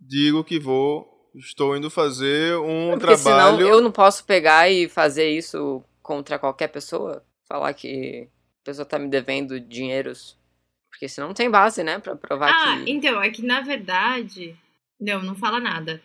[0.00, 3.56] digo que vou, estou indo fazer um Porque trabalho.
[3.56, 7.24] senão eu não posso pegar e fazer isso contra qualquer pessoa.
[7.48, 8.28] Falar que
[8.62, 10.38] a pessoa tá me devendo dinheiros.
[10.88, 11.98] Porque senão não tem base, né?
[11.98, 12.90] Pra provar Ah, que.
[12.90, 14.56] então, é que na verdade.
[15.00, 16.00] Não, não fala nada.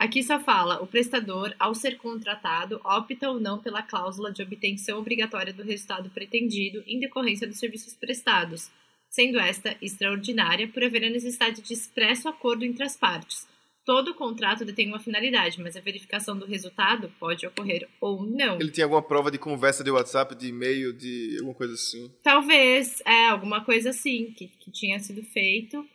[0.00, 4.98] Aqui só fala: o prestador, ao ser contratado, opta ou não pela cláusula de obtenção
[4.98, 8.70] obrigatória do resultado pretendido em decorrência dos serviços prestados,
[9.10, 13.46] sendo esta extraordinária por haver a necessidade de expresso acordo entre as partes.
[13.84, 18.58] Todo contrato detém uma finalidade, mas a verificação do resultado pode ocorrer ou não.
[18.58, 22.10] Ele tinha alguma prova de conversa de WhatsApp, de e-mail, de alguma coisa assim.
[22.22, 25.86] Talvez, é, alguma coisa assim, que, que tinha sido feito.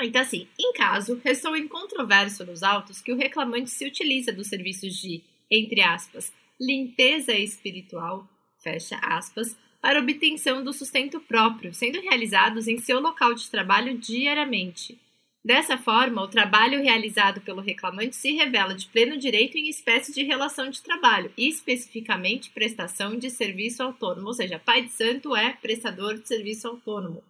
[0.00, 4.94] Então, assim, em caso, ressoa incontroverso nos autos que o reclamante se utiliza dos serviços
[4.96, 8.28] de, entre aspas, limpeza espiritual,
[8.62, 14.98] fecha aspas, para obtenção do sustento próprio, sendo realizados em seu local de trabalho diariamente.
[15.44, 20.22] Dessa forma, o trabalho realizado pelo reclamante se revela de pleno direito em espécie de
[20.22, 26.18] relação de trabalho, especificamente prestação de serviço autônomo, ou seja, pai de santo é prestador
[26.18, 27.22] de serviço autônomo.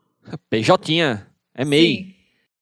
[0.50, 1.00] PJ,
[1.54, 1.96] é MEI.
[1.96, 2.17] Sim.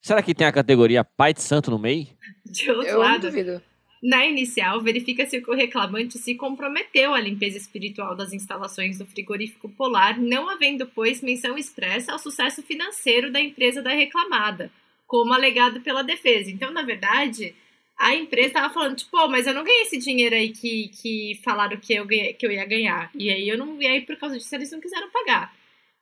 [0.07, 2.07] Será que tem a categoria pai de santo no MEI?
[2.45, 3.61] De outro Eu não lado, duvido.
[4.01, 9.69] Na inicial, verifica-se que o reclamante se comprometeu à limpeza espiritual das instalações do frigorífico
[9.69, 14.71] polar, não havendo, pois, menção expressa ao sucesso financeiro da empresa da reclamada,
[15.09, 16.53] como alegado pela defesa.
[16.53, 17.53] Então, na verdade,
[17.99, 21.41] a empresa estava falando, tipo, pô, mas eu não ganhei esse dinheiro aí que, que
[21.43, 23.11] falaram que eu, ganhei- que eu ia ganhar.
[23.13, 25.53] E aí eu não ganhei por causa disso, eles não quiseram pagar.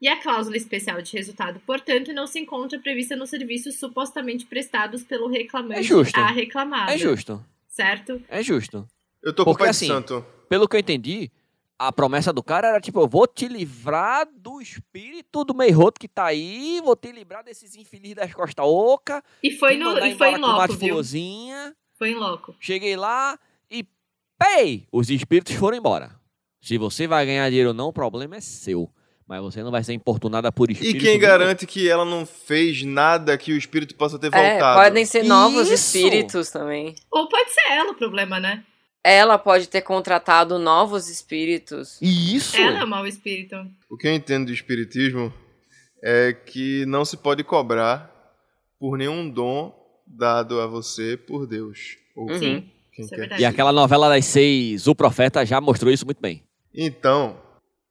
[0.01, 5.03] E a cláusula especial de resultado, portanto, não se encontra prevista nos serviços supostamente prestados
[5.03, 6.19] pelo reclamante É justo.
[6.21, 6.93] à reclamada.
[6.93, 7.45] É justo.
[7.69, 8.21] Certo?
[8.29, 8.87] É justo.
[9.23, 10.25] Eu tô com o Porque pai assim, de santo.
[10.49, 11.31] Pelo que eu entendi,
[11.79, 16.07] a promessa do cara era tipo, eu vou te livrar do espírito do Meiroto que
[16.09, 20.29] tá aí, vou te livrar desses infelizes das costas oca, E foi, no, e foi
[20.33, 20.97] em loco, viu?
[21.93, 22.55] Foi em loco.
[22.61, 23.39] Cheguei lá
[23.71, 23.87] e
[24.39, 24.87] pei!
[24.93, 26.11] Os espíritos foram embora.
[26.61, 28.91] Se você vai ganhar dinheiro ou não, o problema é seu.
[29.27, 30.99] Mas você não vai ser importunada por E espírito.
[31.01, 31.21] quem nenhum.
[31.21, 34.81] garante que ela não fez nada que o espírito possa ter É, voltado?
[34.81, 35.75] podem ser novos Isso!
[35.97, 36.95] espíritos também.
[37.11, 38.63] Ou pode ser ela o problema, né?
[39.03, 41.99] Ela pode ter contratado novos espíritos.
[42.03, 42.57] Isso!
[42.57, 43.57] Ela é o mau espírito.
[43.91, 45.33] O que eu entendo do espiritismo
[46.03, 48.11] é que não se pode cobrar
[48.79, 49.75] por nenhum dom
[50.07, 51.97] dado a você por Deus.
[52.15, 52.39] Ou Uhum.
[52.39, 53.41] Sim, quem isso é quer.
[53.41, 56.43] E aquela novela das seis, O Profeta, já mostrou isso muito bem.
[56.75, 57.39] Então,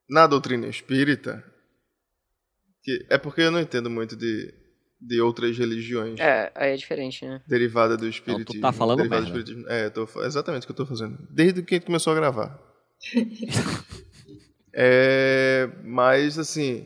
[0.09, 1.43] na doutrina espírita,
[2.83, 4.53] que é porque eu não entendo muito de,
[4.99, 7.41] de outras religiões É, aí é diferente, né?
[7.47, 8.61] derivadas do espiritismo.
[8.61, 9.49] tá falando derivadas do merda.
[9.49, 9.71] espiritismo.
[9.71, 11.17] É, tô, exatamente o que eu tô fazendo.
[11.31, 12.59] Desde que a gente começou a gravar.
[14.73, 16.85] é, mas, assim,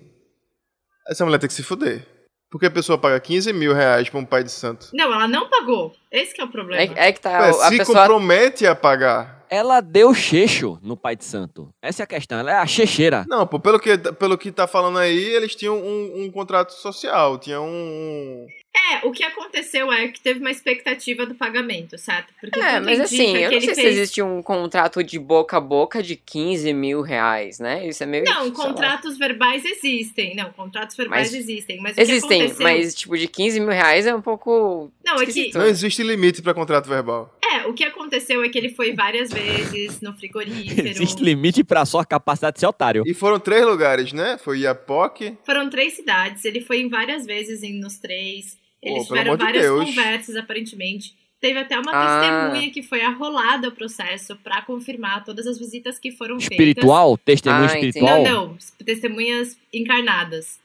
[1.07, 2.05] essa mulher tem que se fuder.
[2.49, 4.89] Porque a pessoa paga 15 mil reais pra um pai de santo.
[4.93, 5.93] Não, ela não pagou.
[6.11, 6.81] Esse que é o problema.
[6.97, 7.41] É, é que tá.
[7.41, 7.99] Ué, a se pessoa.
[7.99, 9.37] compromete a pagar.
[9.49, 11.69] Ela deu cheixo no Pai de Santo.
[11.81, 12.37] Essa é a questão.
[12.37, 13.25] Ela é a checheira.
[13.29, 17.37] Não, pô, pelo que, pelo que tá falando aí, eles tinham um, um contrato social,
[17.37, 18.45] tinham um...
[18.77, 22.33] É, o que aconteceu é que teve uma expectativa do pagamento, certo?
[22.39, 23.97] Porque É, mas assim, eu não sei se fez...
[23.97, 27.87] existe um contrato de boca a boca de 15 mil reais, né?
[27.87, 28.23] Isso é meio.
[28.25, 28.51] Não, lá.
[28.51, 30.35] contratos verbais existem.
[30.35, 31.81] Não, contratos verbais Mas existem.
[31.81, 32.63] Mas o que Existem, aconteceu...
[32.63, 34.91] mas tipo, de 15 mil reais é um pouco.
[35.03, 35.29] Não, é que...
[35.29, 35.57] esquisito.
[35.57, 37.35] Não existe limite pra contrato verbal.
[37.43, 40.87] É, o que aconteceu é que ele foi várias vezes no frigorífero.
[40.87, 43.03] Existe limite pra sua capacidade de ser otário.
[43.05, 44.37] E foram três lugares, né?
[44.37, 48.57] Foi Iapoque, Foram três cidades, ele foi em várias vezes em, nos três.
[48.81, 49.85] Eles pelo tiveram de várias Deus.
[49.85, 51.15] conversas, aparentemente.
[51.39, 52.19] Teve até uma Ah.
[52.49, 57.17] testemunha que foi arrolada ao processo pra confirmar todas as visitas que foram Espiritual?
[57.17, 57.87] Testemunho Ah, entendi.
[57.87, 58.15] espiritual?
[58.15, 58.31] feitas.
[58.33, 60.59] Não, não, testemunhas encarnadas.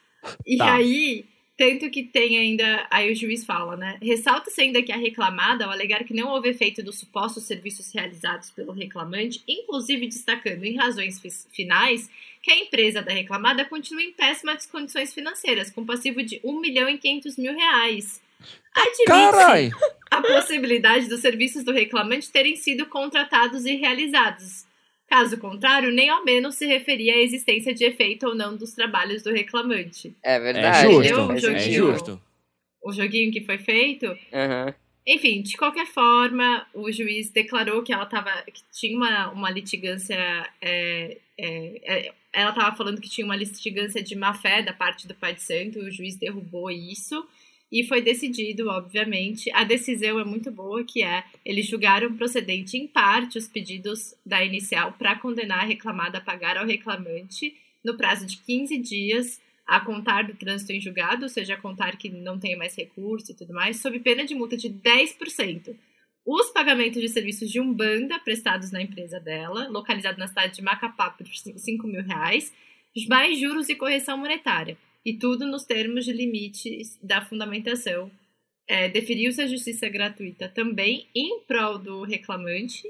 [0.47, 0.75] E Tá.
[0.75, 1.25] aí,
[1.57, 3.99] tanto que tem ainda, aí o juiz fala, né?
[4.03, 8.51] Ressalta-se ainda que a reclamada, ao alegar que não houve efeito dos supostos serviços realizados
[8.51, 12.09] pelo reclamante, inclusive destacando em razões fi- finais
[12.43, 16.89] que a empresa da reclamada continua em péssimas condições financeiras, com passivo de 1 milhão
[16.89, 18.21] e 500 mil reais.
[18.75, 19.71] Admite Carai!
[20.11, 24.65] a possibilidade dos serviços do reclamante terem sido contratados e realizados.
[25.13, 29.23] Caso contrário, nem ao menos se referia à existência de efeito ou não dos trabalhos
[29.23, 30.17] do reclamante.
[30.23, 30.87] É É verdade.
[30.87, 31.03] Entendeu?
[31.03, 31.27] justo.
[31.27, 31.57] faz joguinho.
[31.57, 31.93] É sentido.
[31.93, 32.21] justo.
[32.83, 34.07] O joguinho que foi feito.
[34.33, 34.75] Aham.
[35.07, 40.17] Enfim, de qualquer forma, o juiz declarou que ela tava, que tinha uma, uma litigância.
[40.63, 45.07] é, é, é, ela estava falando que tinha uma litigância de má fé da parte
[45.07, 47.23] do pai de santo, o juiz derrubou isso.
[47.73, 49.51] E foi decidido, obviamente.
[49.53, 54.45] A decisão é muito boa, que é eles julgaram procedente em parte os pedidos da
[54.45, 59.81] inicial para condenar a reclamada a pagar ao reclamante no prazo de 15 dias a
[59.81, 63.35] contar do trânsito em julgado, ou seja, a contar que não tenha mais recurso e
[63.35, 65.75] tudo mais, sob pena de multa de 10%.
[66.27, 71.11] Os pagamentos de serviços de Umbanda prestados na empresa dela, localizado na cidade de Macapá
[71.11, 72.53] por 5 mil reais,
[73.09, 74.77] mais juros e correção monetária.
[75.05, 78.11] E tudo nos termos de limites da fundamentação
[78.67, 82.89] é, deferiu-se a justiça gratuita também em prol do reclamante,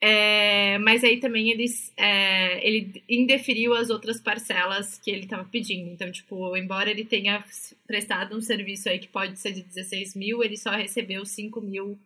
[0.00, 5.90] é, mas aí também eles, é, ele indeferiu as outras parcelas que ele estava pedindo.
[5.90, 7.44] Então, tipo, embora ele tenha
[7.86, 11.98] prestado um serviço aí que pode ser de 16 mil, ele só recebeu 5 mil.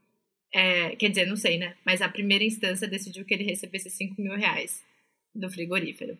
[0.52, 1.74] É, quer dizer, não sei, né?
[1.84, 4.82] Mas a primeira instância decidiu que ele recebesse 5 mil reais
[5.34, 6.18] do frigorífero.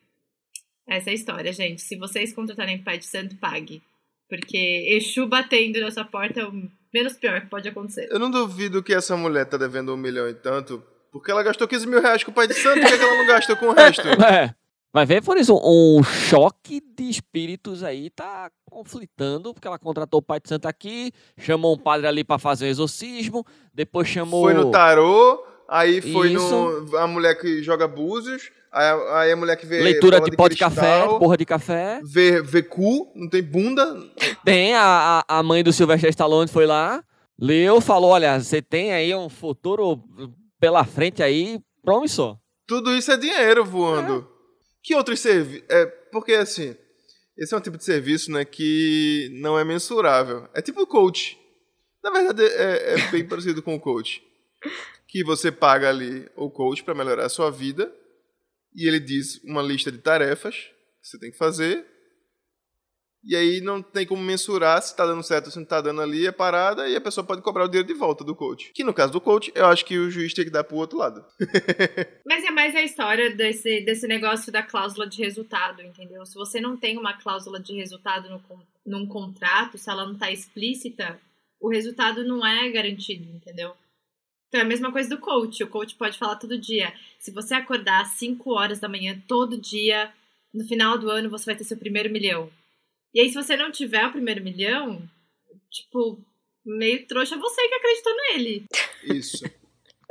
[0.87, 1.83] Essa é a história, gente.
[1.83, 3.83] Se vocês contratarem Pai de Santo, pague.
[4.29, 8.09] Porque Exu batendo na sua porta é o menos pior que pode acontecer.
[8.11, 10.83] Eu não duvido que essa mulher tá devendo um milhão e tanto,
[11.13, 13.19] porque ela gastou 15 mil reais com o pai de santo, por que que ela
[13.19, 14.03] não gastou com o resto?
[14.33, 14.55] É.
[14.93, 20.23] Vai ver, por isso, um choque de espíritos aí tá conflitando, porque ela contratou o
[20.23, 24.45] pai de santo aqui, chamou um padre ali pra fazer o exorcismo, depois chamou...
[24.45, 26.87] Foi no tarô, aí foi Isso.
[26.91, 30.31] no a mulher que joga búzios, aí, a- aí a mulher que vê Leitura bola
[30.31, 32.01] de pó de café, porra de café.
[32.05, 33.97] vê, vê cu, não tem bunda.
[34.45, 37.03] Tem a, a, mãe do Sylvester Stallone foi lá,
[37.39, 40.03] leu, falou, olha, você tem aí um futuro
[40.61, 42.39] pela frente aí promissor.
[42.67, 44.29] Tudo isso é dinheiro voando.
[44.83, 45.65] Que outros serviços?
[45.69, 46.77] É, porque assim,
[47.37, 50.49] esse é um tipo de serviço né, que não é mensurável.
[50.55, 51.37] É tipo o coach.
[52.03, 54.23] Na verdade, é, é bem parecido com o coach.
[55.09, 57.93] Que você paga ali o coach para melhorar a sua vida.
[58.77, 61.87] E ele diz uma lista de tarefas que você tem que fazer.
[63.25, 66.01] E aí não tem como mensurar se tá dando certo ou se não tá dando
[66.01, 68.71] ali, é parada, e a pessoa pode cobrar o dinheiro de volta do coach.
[68.73, 70.99] Que no caso do coach, eu acho que o juiz tem que dar pro outro
[70.99, 71.25] lado.
[72.25, 76.25] Mas é mais a história desse, desse negócio da cláusula de resultado, entendeu?
[76.25, 78.41] Se você não tem uma cláusula de resultado no,
[78.87, 81.19] num contrato, se ela não tá explícita,
[81.61, 83.75] o resultado não é garantido, entendeu?
[84.49, 85.63] Então é a mesma coisa do coach.
[85.63, 86.93] O coach pode falar todo dia.
[87.19, 90.13] Se você acordar às 5 horas da manhã todo dia,
[90.53, 92.49] no final do ano você vai ter seu primeiro milhão.
[93.15, 95.03] E aí, se você não tiver o primeiro milhão,
[95.71, 96.19] tipo,
[96.65, 98.65] meio trouxa você que acreditou nele.
[99.05, 99.45] Isso.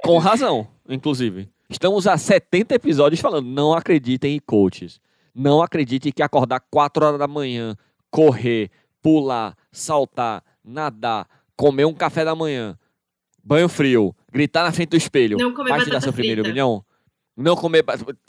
[0.03, 1.49] Com razão, inclusive.
[1.69, 4.99] Estamos há 70 episódios falando, não acreditem em coaches.
[5.33, 7.75] Não acreditem que acordar 4 horas da manhã,
[8.09, 8.71] correr,
[9.01, 12.77] pular, saltar, nadar, comer um café da manhã,
[13.43, 16.53] banho frio, gritar na frente do espelho, Não comer vai te dar seu primeiro frita.
[16.53, 16.83] milhão?
[17.35, 17.83] Não comer...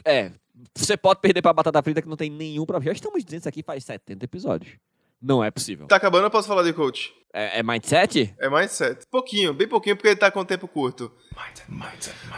[0.05, 0.31] É,
[0.75, 2.93] você pode perder pra batata frita que não tem nenhum problema.
[2.93, 4.73] Já estamos dizendo isso aqui faz 70 episódios.
[5.21, 5.87] Não é possível.
[5.87, 7.13] Tá acabando, eu posso falar de coach.
[7.39, 8.35] É, é mindset?
[8.41, 9.05] É mindset.
[9.11, 11.13] Pouquinho, bem pouquinho, porque ele tá com tempo curto.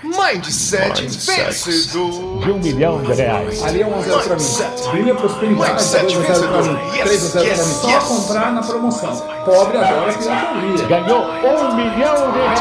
[0.03, 2.45] Mindset vencedor.
[2.45, 3.63] de um milhão de reais.
[3.63, 4.91] Ali é um zero pra mim.
[4.91, 6.75] Brilha prosperidade, Mindset 2 a 0 pra mim.
[6.75, 7.05] vencedor.
[7.05, 7.73] 3 a 0 pra mim.
[7.73, 8.05] Só yes.
[8.05, 9.45] comprar na promoção.
[9.45, 10.89] Pobre adora pirataria.
[10.89, 12.61] Ganhou um milhão de reais.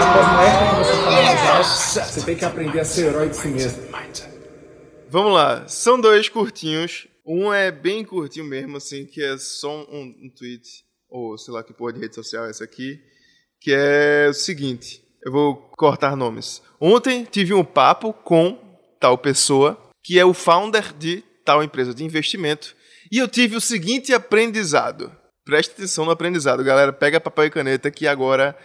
[0.00, 3.48] Após uma época que você fala você tem que aprender a ser herói de si
[3.48, 3.82] mesmo.
[5.10, 7.06] Vamos lá, são dois curtinhos.
[7.26, 11.64] Um é bem curtinho mesmo, assim, que é só um, um tweet, ou sei lá
[11.64, 13.00] que porra de rede social é essa aqui,
[13.60, 16.62] que é o seguinte, eu vou cortar nomes.
[16.78, 18.58] Ontem tive um papo com
[19.00, 22.76] tal pessoa, que é o founder de tal empresa de investimento,
[23.10, 25.10] e eu tive o seguinte aprendizado.
[25.46, 28.56] Preste atenção no aprendizado, galera, pega papel e caneta que agora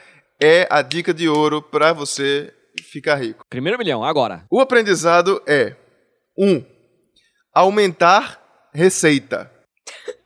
[0.41, 2.53] é a dica de ouro para você
[2.91, 3.45] ficar rico.
[3.49, 4.45] Primeiro milhão, agora.
[4.49, 5.75] O aprendizado é:
[6.37, 6.45] 1.
[6.45, 6.65] Um,
[7.53, 9.51] aumentar receita.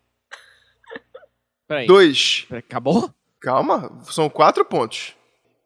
[1.67, 1.87] Peraí.
[1.87, 2.45] 2.
[2.49, 3.13] Peraí, Acabou?
[3.39, 5.15] Calma, são quatro pontos.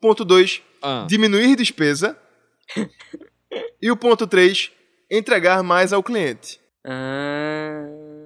[0.02, 0.62] Ponto 2.
[0.82, 1.06] Ah.
[1.08, 2.18] Diminuir despesa.
[3.82, 4.72] e o ponto 3.
[5.10, 6.60] Entregar mais ao cliente.
[6.86, 7.86] Ah,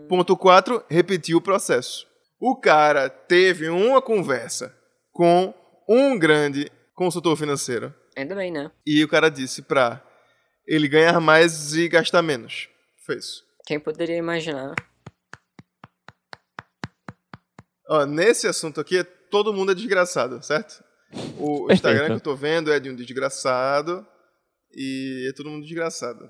[0.10, 0.84] Ponto 4.
[0.89, 2.08] Repetir o processo.
[2.39, 4.76] O cara teve uma conversa
[5.12, 5.54] com
[5.88, 7.93] um grande consultor financeiro.
[8.18, 8.72] ainda bem, né?
[8.86, 10.02] E o cara disse pra
[10.68, 12.68] ele ganhar mais e gastar menos.
[13.06, 13.43] Foi isso.
[13.66, 14.76] Quem poderia imaginar?
[17.89, 20.84] Ó, nesse assunto aqui, todo mundo é desgraçado, certo?
[21.38, 21.74] O Perfeito.
[21.74, 24.05] Instagram que eu tô vendo é de um desgraçado
[24.74, 26.30] e é todo mundo desgraçado.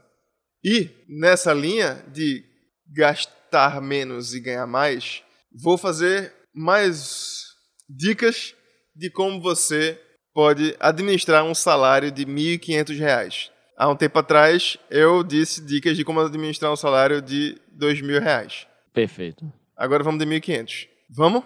[0.63, 2.43] E nessa linha de
[2.87, 7.45] gastar menos e ganhar mais, vou fazer mais
[7.89, 8.55] dicas
[8.95, 9.99] de como você
[10.33, 13.49] pode administrar um salário de R$ 1.500.
[13.81, 18.67] Há um tempo atrás, eu disse dicas de como administrar um salário de R$ 2.000.
[18.93, 19.51] Perfeito.
[19.75, 20.87] Agora vamos de 1.500.
[21.09, 21.43] Vamos?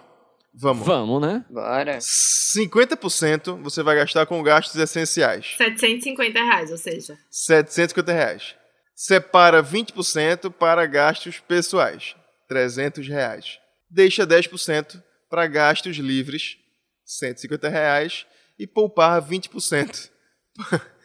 [0.52, 0.86] Vamos.
[0.86, 1.42] Vamos, né?
[1.48, 1.96] Bora.
[1.96, 5.54] 50% você vai gastar com gastos essenciais.
[5.56, 7.18] 750 reais, ou seja.
[7.30, 8.54] 750 reais.
[8.94, 12.14] Separa 20% para gastos pessoais.
[12.50, 13.58] 300 reais.
[13.88, 16.58] Deixa 10% para gastos livres.
[17.02, 18.26] 150 reais.
[18.58, 20.10] E poupar 20%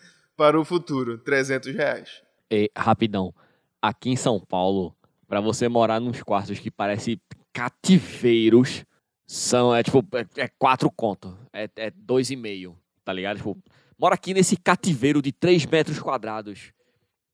[0.41, 1.19] para o futuro.
[1.19, 2.23] 300 reais.
[2.49, 3.31] E, rapidão.
[3.79, 4.95] Aqui em São Paulo,
[5.27, 7.21] pra você morar nos quartos que parecem
[7.53, 8.83] cativeiros,
[9.27, 11.37] São, é tipo, é, é quatro conto.
[11.53, 12.75] É, é dois e meio,
[13.05, 13.37] tá ligado?
[13.37, 13.55] Tipo,
[13.99, 16.73] mora aqui nesse cativeiro de 3 metros quadrados.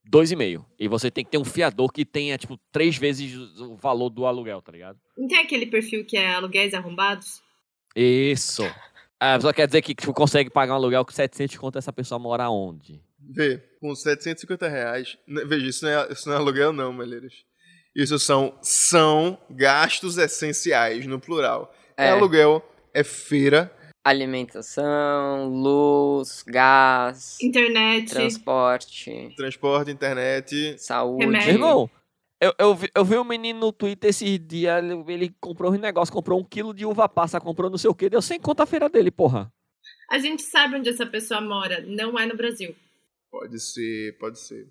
[0.04, 0.66] Dois e meio.
[0.78, 4.26] E você tem que ter um fiador que tenha, tipo, três vezes o valor do
[4.26, 4.98] aluguel, tá ligado?
[5.16, 7.40] Não tem aquele perfil que é aluguéis arrombados?
[7.96, 8.64] Isso.
[9.20, 12.18] A pessoa quer dizer que tipo, consegue pagar um aluguel com 700 conto, essa pessoa
[12.18, 13.00] mora onde?
[13.20, 15.18] Vê, com 750 reais.
[15.26, 17.44] né, Veja, isso não é, isso não é aluguel, não, Malheiros.
[17.94, 21.74] Isso são, são gastos essenciais, no plural.
[21.96, 22.10] É, É.
[22.10, 22.62] aluguel,
[22.94, 23.72] é feira.
[24.04, 28.10] Alimentação, luz, gás, Internet.
[28.10, 30.76] transporte, Transporte, internet.
[30.78, 31.24] saúde.
[31.24, 31.50] Remédio.
[31.50, 31.90] Irmão,
[32.40, 35.76] eu, eu, vi, eu vi um menino no Twitter esses dias, ele, ele comprou um
[35.78, 38.62] negócio, comprou um quilo de uva passa, comprou não sei o que, deu 100 conto
[38.62, 39.52] a feira dele, porra.
[40.10, 42.74] A gente sabe onde essa pessoa mora, não é no Brasil.
[43.30, 44.66] Pode ser, pode ser.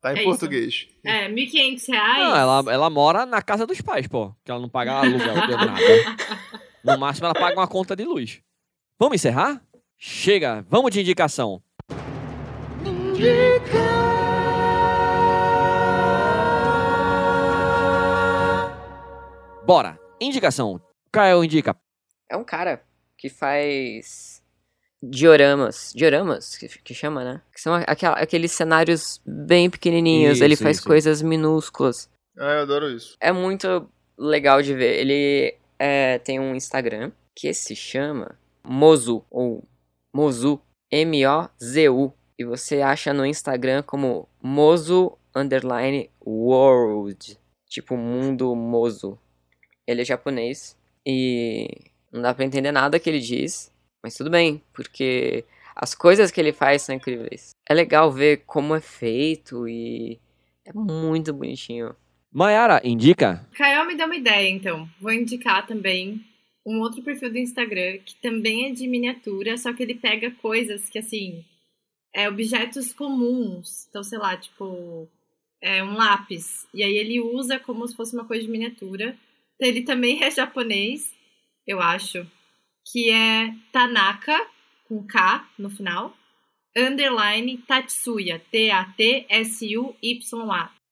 [0.00, 0.30] Tá em É isso.
[0.30, 0.88] português.
[1.04, 2.18] É, 1.500 reais.
[2.18, 5.56] Não, ela, ela mora na casa dos pais, pô, que ela não paga aluguel de
[5.56, 5.78] nada.
[6.82, 8.40] No máximo ela paga uma conta de luz.
[8.98, 9.62] Vamos encerrar?
[9.96, 11.62] Chega, vamos de indicação.
[19.64, 20.80] Bora, indicação.
[21.10, 21.76] Caio indica.
[22.30, 22.82] É um cara
[23.16, 24.42] que faz
[25.02, 25.92] dioramas.
[25.94, 27.42] Dioramas, que, que chama, né?
[27.54, 30.40] Que são aquela- aqueles cenários bem pequenininhos.
[30.40, 30.86] Ele Isso, faz isso.
[30.86, 32.08] coisas minúsculas.
[32.38, 33.16] Ah, eu adoro isso.
[33.20, 33.88] É muito
[34.18, 34.98] legal de ver.
[34.98, 39.62] Ele é, tem um Instagram que se chama Mozu, ou
[40.14, 40.60] Mozu,
[40.90, 42.12] M-O-Z-U.
[42.38, 47.38] E você acha no Instagram como Mozu Underline World.
[47.68, 49.18] Tipo, mundo Mozu.
[49.86, 50.76] Ele é japonês
[51.06, 51.68] e
[52.12, 53.72] não dá pra entender nada que ele diz,
[54.02, 57.50] mas tudo bem, porque as coisas que ele faz são incríveis.
[57.68, 60.20] É legal ver como é feito e
[60.64, 61.94] é muito bonitinho.
[62.32, 63.46] Mayara, indica.
[63.56, 64.88] Caio me deu uma ideia, então.
[65.00, 66.24] Vou indicar também
[66.64, 70.88] um outro perfil do Instagram que também é de miniatura, só que ele pega coisas
[70.88, 71.44] que, assim,
[72.14, 73.86] é objetos comuns.
[73.88, 75.08] Então, sei lá, tipo,
[75.60, 76.66] é um lápis.
[76.72, 79.16] E aí ele usa como se fosse uma coisa de miniatura.
[79.66, 81.12] Ele também é japonês,
[81.66, 82.26] eu acho,
[82.90, 84.46] que é Tanaka,
[84.84, 86.16] com K no final,
[86.76, 89.22] underline Tatsuya, T-A-T-S-U-Y-A.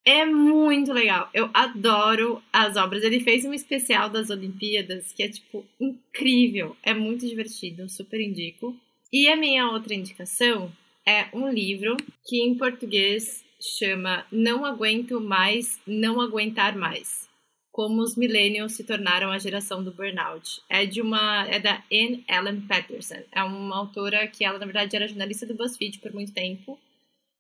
[0.05, 1.29] É muito legal.
[1.35, 3.03] Eu adoro as obras.
[3.05, 6.75] Ele fez um especial das Olimpíadas que é, tipo, incrível.
[6.83, 7.87] É muito divertido.
[7.89, 8.75] Super indico.
[9.13, 10.73] E a minha outra indicação
[11.07, 11.97] é um livro
[12.27, 17.30] que em português chama Não Aguento Mais, Não Aguentar Mais.
[17.73, 20.61] Como os millennials se tornaram a geração do burnout.
[20.69, 21.47] É de uma.
[21.49, 23.23] É da Anne Ellen Patterson.
[23.33, 26.79] É uma autora que ela, na verdade, era jornalista do BuzzFeed por muito tempo.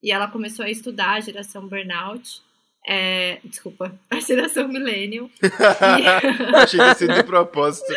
[0.02, 2.40] E ela começou a estudar a geração burnout.
[2.86, 5.28] É, desculpa, a geração millennial.
[5.42, 6.06] E-
[6.56, 7.92] Achei que ser de propósito.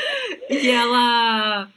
[0.50, 1.70] e ela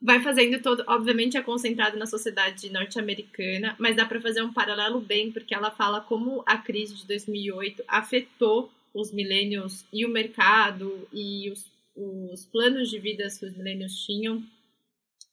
[0.00, 5.00] vai fazendo todo, obviamente é concentrado na sociedade norte-americana, mas dá para fazer um paralelo
[5.00, 8.70] bem, porque ela fala como a crise de 2008 afetou
[9.00, 14.42] os millennials e o mercado e os, os planos de vida que os millennials tinham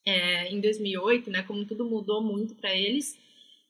[0.05, 1.43] é, em 2008, né?
[1.43, 3.17] Como tudo mudou muito para eles.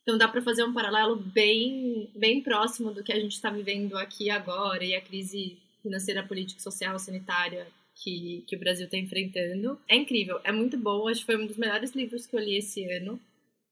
[0.02, 3.98] Então dá para fazer um paralelo bem, bem próximo do que a gente está vivendo
[3.98, 9.80] aqui agora e a crise financeira, política, social, sanitária que, que o Brasil está enfrentando.
[9.88, 11.08] É incrível, é muito bom.
[11.08, 13.20] Acho que foi um dos melhores livros que eu li esse ano.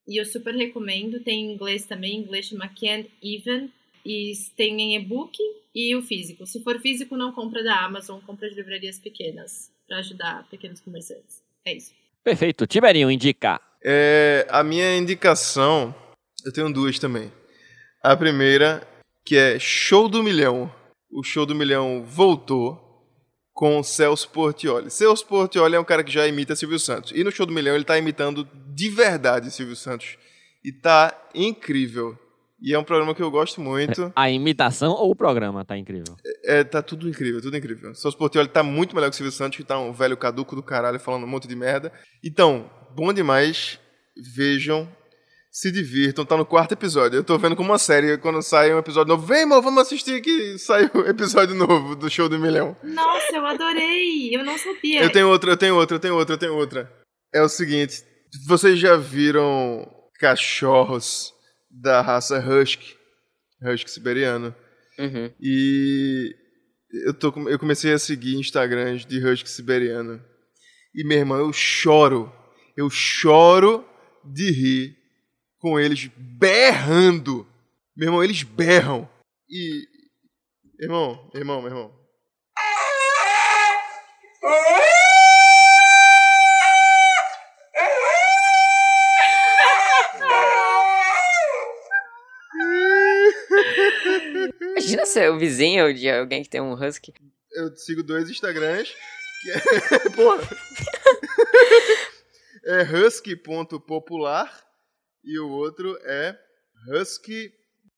[0.08, 1.20] E eu super recomendo.
[1.20, 3.70] Tem em inglês também, em inglês chama Can't Even.
[4.06, 5.38] E tem em e-book
[5.74, 6.46] e o físico.
[6.46, 11.42] Se for físico, não compra da Amazon, compra de livrarias pequenas, para ajudar pequenos comerciantes.
[11.66, 11.92] É isso.
[12.24, 12.68] Perfeito.
[12.68, 13.60] Tiberinho, indica.
[13.84, 15.94] É, a minha indicação,
[16.46, 17.32] eu tenho duas também.
[18.02, 18.86] A primeira,
[19.26, 20.74] que é Show do Milhão.
[21.10, 22.84] O Show do Milhão voltou
[23.54, 24.90] com o Celso Portioli.
[24.90, 27.12] Celso Portioli é um cara que já imita Silvio Santos.
[27.14, 30.18] E no Show do Milhão ele tá imitando de verdade Silvio Santos.
[30.64, 32.18] E tá incrível.
[32.64, 34.14] E é um programa que eu gosto muito.
[34.16, 36.16] A imitação ou o programa tá incrível?
[36.46, 37.94] É, tá tudo incrível, tudo incrível.
[37.94, 40.64] Celso Portioli tá muito melhor que o Silvio Santos, que tá um velho caduco do
[40.64, 41.92] caralho falando um monte de merda.
[42.24, 43.78] Então, bom demais.
[44.34, 44.88] Vejam,
[45.52, 46.24] se divirtam.
[46.24, 47.18] Tá no quarto episódio.
[47.18, 49.28] Eu tô vendo como uma série quando sai um episódio novo.
[49.28, 52.78] Vem, irmão, vamos assistir que saiu o episódio novo do Show do Milhão.
[52.82, 54.34] Nossa, eu adorei!
[54.34, 55.04] Eu não sabia.
[55.04, 56.90] Eu tenho outra, eu tenho outra, eu tenho outra, eu tenho outra.
[57.34, 58.06] É o seguinte,
[58.48, 59.86] vocês já viram
[60.18, 61.33] cachorros
[61.74, 62.96] da raça Husky?
[63.62, 64.56] Husky siberiano.
[65.00, 65.32] Uhum.
[65.42, 66.36] E
[67.06, 70.24] eu, tô, eu comecei a seguir Instagrams de Husky siberiano.
[70.94, 72.32] E, meu irmão, eu choro.
[72.78, 73.86] Eu choro
[74.24, 74.98] de rir
[75.58, 77.48] com eles berrando.
[77.96, 79.10] Meu irmão, eles berram.
[79.50, 79.88] E.
[80.80, 82.04] Irmão, irmão, meu irmão.
[95.14, 97.14] Ser o vizinho de alguém que tem um husky?
[97.52, 98.92] Eu sigo dois Instagrams,
[99.42, 100.44] que é, Porra.
[102.66, 104.64] é husky.popular
[105.24, 106.38] e o outro é
[106.90, 107.52] husky...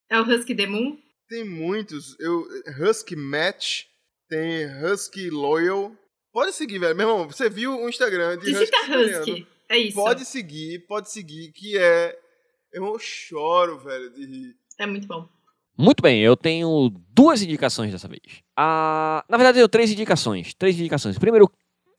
[0.09, 0.97] É o Husky Demon?
[1.27, 2.15] Tem muitos.
[2.19, 2.45] Eu,
[2.79, 3.85] husky match,
[4.29, 5.95] tem husky loyal.
[6.31, 6.95] Pode seguir, velho.
[6.95, 9.19] Meu irmão, você viu o Instagram de Digita siberiano.
[9.19, 9.47] Husky.
[9.67, 9.95] É isso.
[9.95, 12.15] Pode seguir, pode seguir, que é...
[12.71, 14.55] Eu choro, velho, de rir.
[14.77, 15.27] É muito bom.
[15.77, 18.21] Muito bem, eu tenho duas indicações dessa vez.
[18.55, 20.53] Ah, na verdade, eu tenho três indicações.
[20.53, 21.17] Três indicações.
[21.17, 21.49] Primeiro,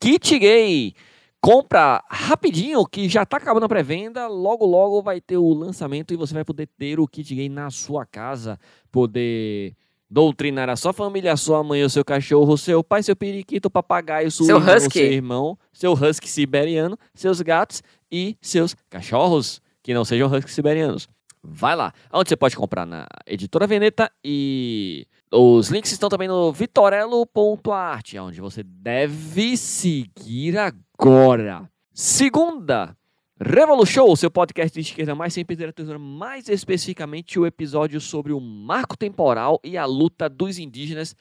[0.01, 0.95] kit gay.
[1.41, 4.27] Compra rapidinho, que já tá acabando a pré-venda.
[4.27, 7.71] Logo, logo vai ter o lançamento e você vai poder ter o kit gay na
[7.71, 8.59] sua casa.
[8.91, 9.75] Poder
[10.09, 13.69] doutrinar a sua família, a sua mãe, o seu cachorro, o seu pai, seu periquito,
[13.69, 14.99] o papagaio, sua Seu irmã, o husky.
[14.99, 21.09] seu irmão, seu husky siberiano, seus gatos e seus cachorros, que não sejam husky siberianos.
[21.49, 21.93] Vai lá.
[22.13, 22.85] Onde você pode comprar?
[22.85, 31.71] Na Editora Veneta e os links estão também no vitorello.art, onde você deve seguir agora.
[31.93, 32.97] Segunda,
[33.39, 38.97] Revolution, seu podcast de esquerda mais sem literatura, mais especificamente o episódio sobre o marco
[38.97, 41.15] temporal e a luta dos indígenas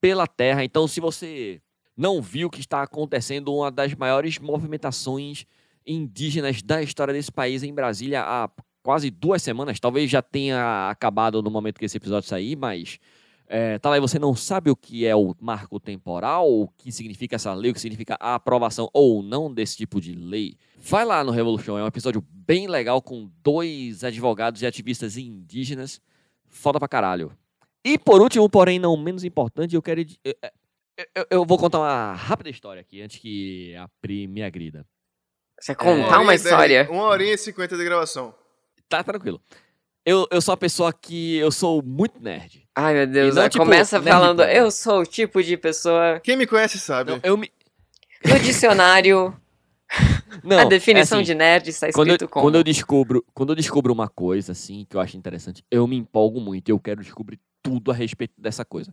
[0.00, 0.64] pela terra.
[0.64, 1.60] Então, se você
[1.96, 5.44] não viu que está acontecendo uma das maiores movimentações
[5.86, 8.48] indígenas da história desse país em Brasília há
[8.82, 12.98] quase duas semanas, talvez já tenha acabado no momento que esse episódio sair, mas
[13.46, 16.90] é, tá lá e você não sabe o que é o marco temporal, o que
[16.92, 20.56] significa essa lei, o que significa a aprovação ou não desse tipo de lei.
[20.76, 26.00] Vai lá no Revolution, é um episódio bem legal com dois advogados e ativistas indígenas.
[26.46, 27.32] Foda pra caralho.
[27.84, 30.00] E por último, porém não menos importante, eu quero.
[30.24, 34.42] Eu, eu- eu- eu vou contar uma rápida história aqui, antes que a Pri me
[34.42, 34.84] agrida.
[35.60, 36.88] Você Uma contar horinha uma dez- história.
[36.90, 38.34] Uma horinha e cinquenta de gravação.
[38.88, 39.40] Tá tranquilo.
[40.04, 41.36] Eu, eu sou uma pessoa que.
[41.36, 42.66] Eu sou muito nerd.
[42.74, 43.34] Ai, meu Deus.
[43.34, 44.52] não, tipo, começa nerd falando, porra.
[44.52, 46.20] eu sou o tipo de pessoa.
[46.24, 47.10] Quem me conhece sabe.
[47.10, 47.52] Não, eu me.
[48.24, 49.36] No dicionário,
[50.42, 52.44] Não, a definição é assim, de nerd está quando escrito eu, como.
[52.44, 55.96] quando eu descubro quando eu descubro uma coisa assim que eu acho interessante eu me
[55.96, 58.90] empolgo muito eu quero descobrir tudo a respeito dessa coisa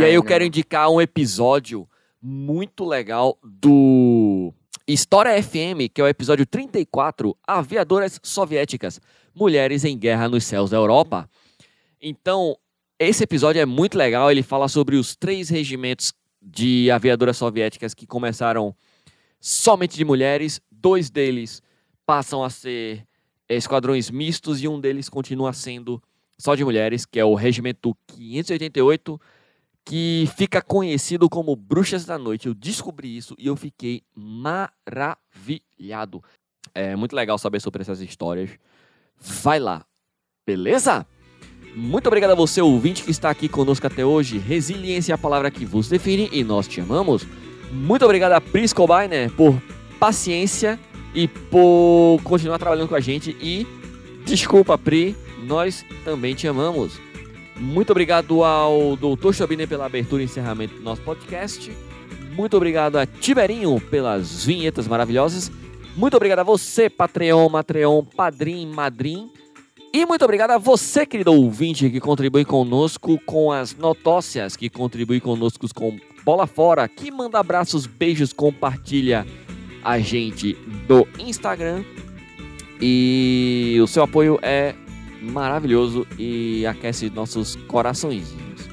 [0.00, 0.26] e aí eu não.
[0.26, 1.88] quero indicar um episódio
[2.20, 4.52] muito legal do
[4.86, 9.00] História FM que é o episódio 34 aviadoras soviéticas
[9.34, 11.28] mulheres em guerra nos céus da Europa.
[12.00, 12.54] Então
[12.98, 16.12] esse episódio é muito legal ele fala sobre os três regimentos
[16.42, 18.76] de aviadoras soviéticas que começaram
[19.40, 21.62] somente de mulheres, dois deles
[22.04, 23.06] passam a ser
[23.48, 26.02] esquadrões mistos e um deles continua sendo
[26.38, 29.20] só de mulheres, que é o Regimento 588,
[29.84, 32.48] que fica conhecido como Bruxas da Noite.
[32.48, 35.20] Eu descobri isso e eu fiquei maravilhado.
[36.74, 38.50] É muito legal saber sobre essas histórias.
[39.16, 39.84] Vai lá,
[40.46, 41.06] beleza?
[41.76, 44.38] Muito obrigado a você, ouvinte, que está aqui conosco até hoje.
[44.38, 47.26] Resiliência é a palavra que vos define e nós te amamos.
[47.70, 49.60] Muito obrigado a Pris Cobainer por
[49.98, 50.78] paciência
[51.14, 53.36] e por continuar trabalhando com a gente.
[53.40, 53.66] E
[54.24, 57.00] desculpa, Pri, nós também te amamos.
[57.56, 59.32] Muito obrigado ao Dr.
[59.32, 61.70] Chobiner pela abertura e encerramento do nosso podcast.
[62.34, 65.50] Muito obrigado a Tiberinho pelas vinhetas maravilhosas.
[65.96, 69.30] Muito obrigado a você, Patreon, Matreon, Padrim, Madrim.
[69.92, 75.20] E muito obrigado a você, querido ouvinte, que contribui conosco com as notócias, que contribui
[75.20, 79.24] conosco com Bola Fora, que manda abraços, beijos, compartilha
[79.84, 80.54] a gente
[80.88, 81.84] do Instagram.
[82.80, 84.74] E o seu apoio é
[85.24, 88.68] maravilhoso e aquece nossos coraçõezinhos.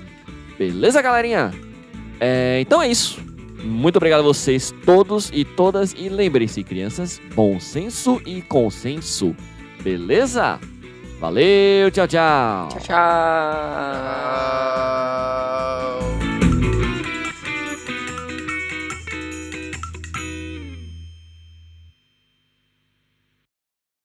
[0.57, 1.51] Beleza, galerinha?
[2.19, 3.19] É, então é isso.
[3.63, 5.93] Muito obrigado a vocês todos e todas.
[5.97, 9.35] E lembrem-se, crianças, bom senso e consenso.
[9.81, 10.59] Beleza?
[11.19, 12.67] Valeu, tchau, tchau.
[12.69, 12.95] Tchau, tchau.
[12.97, 14.41] Ah,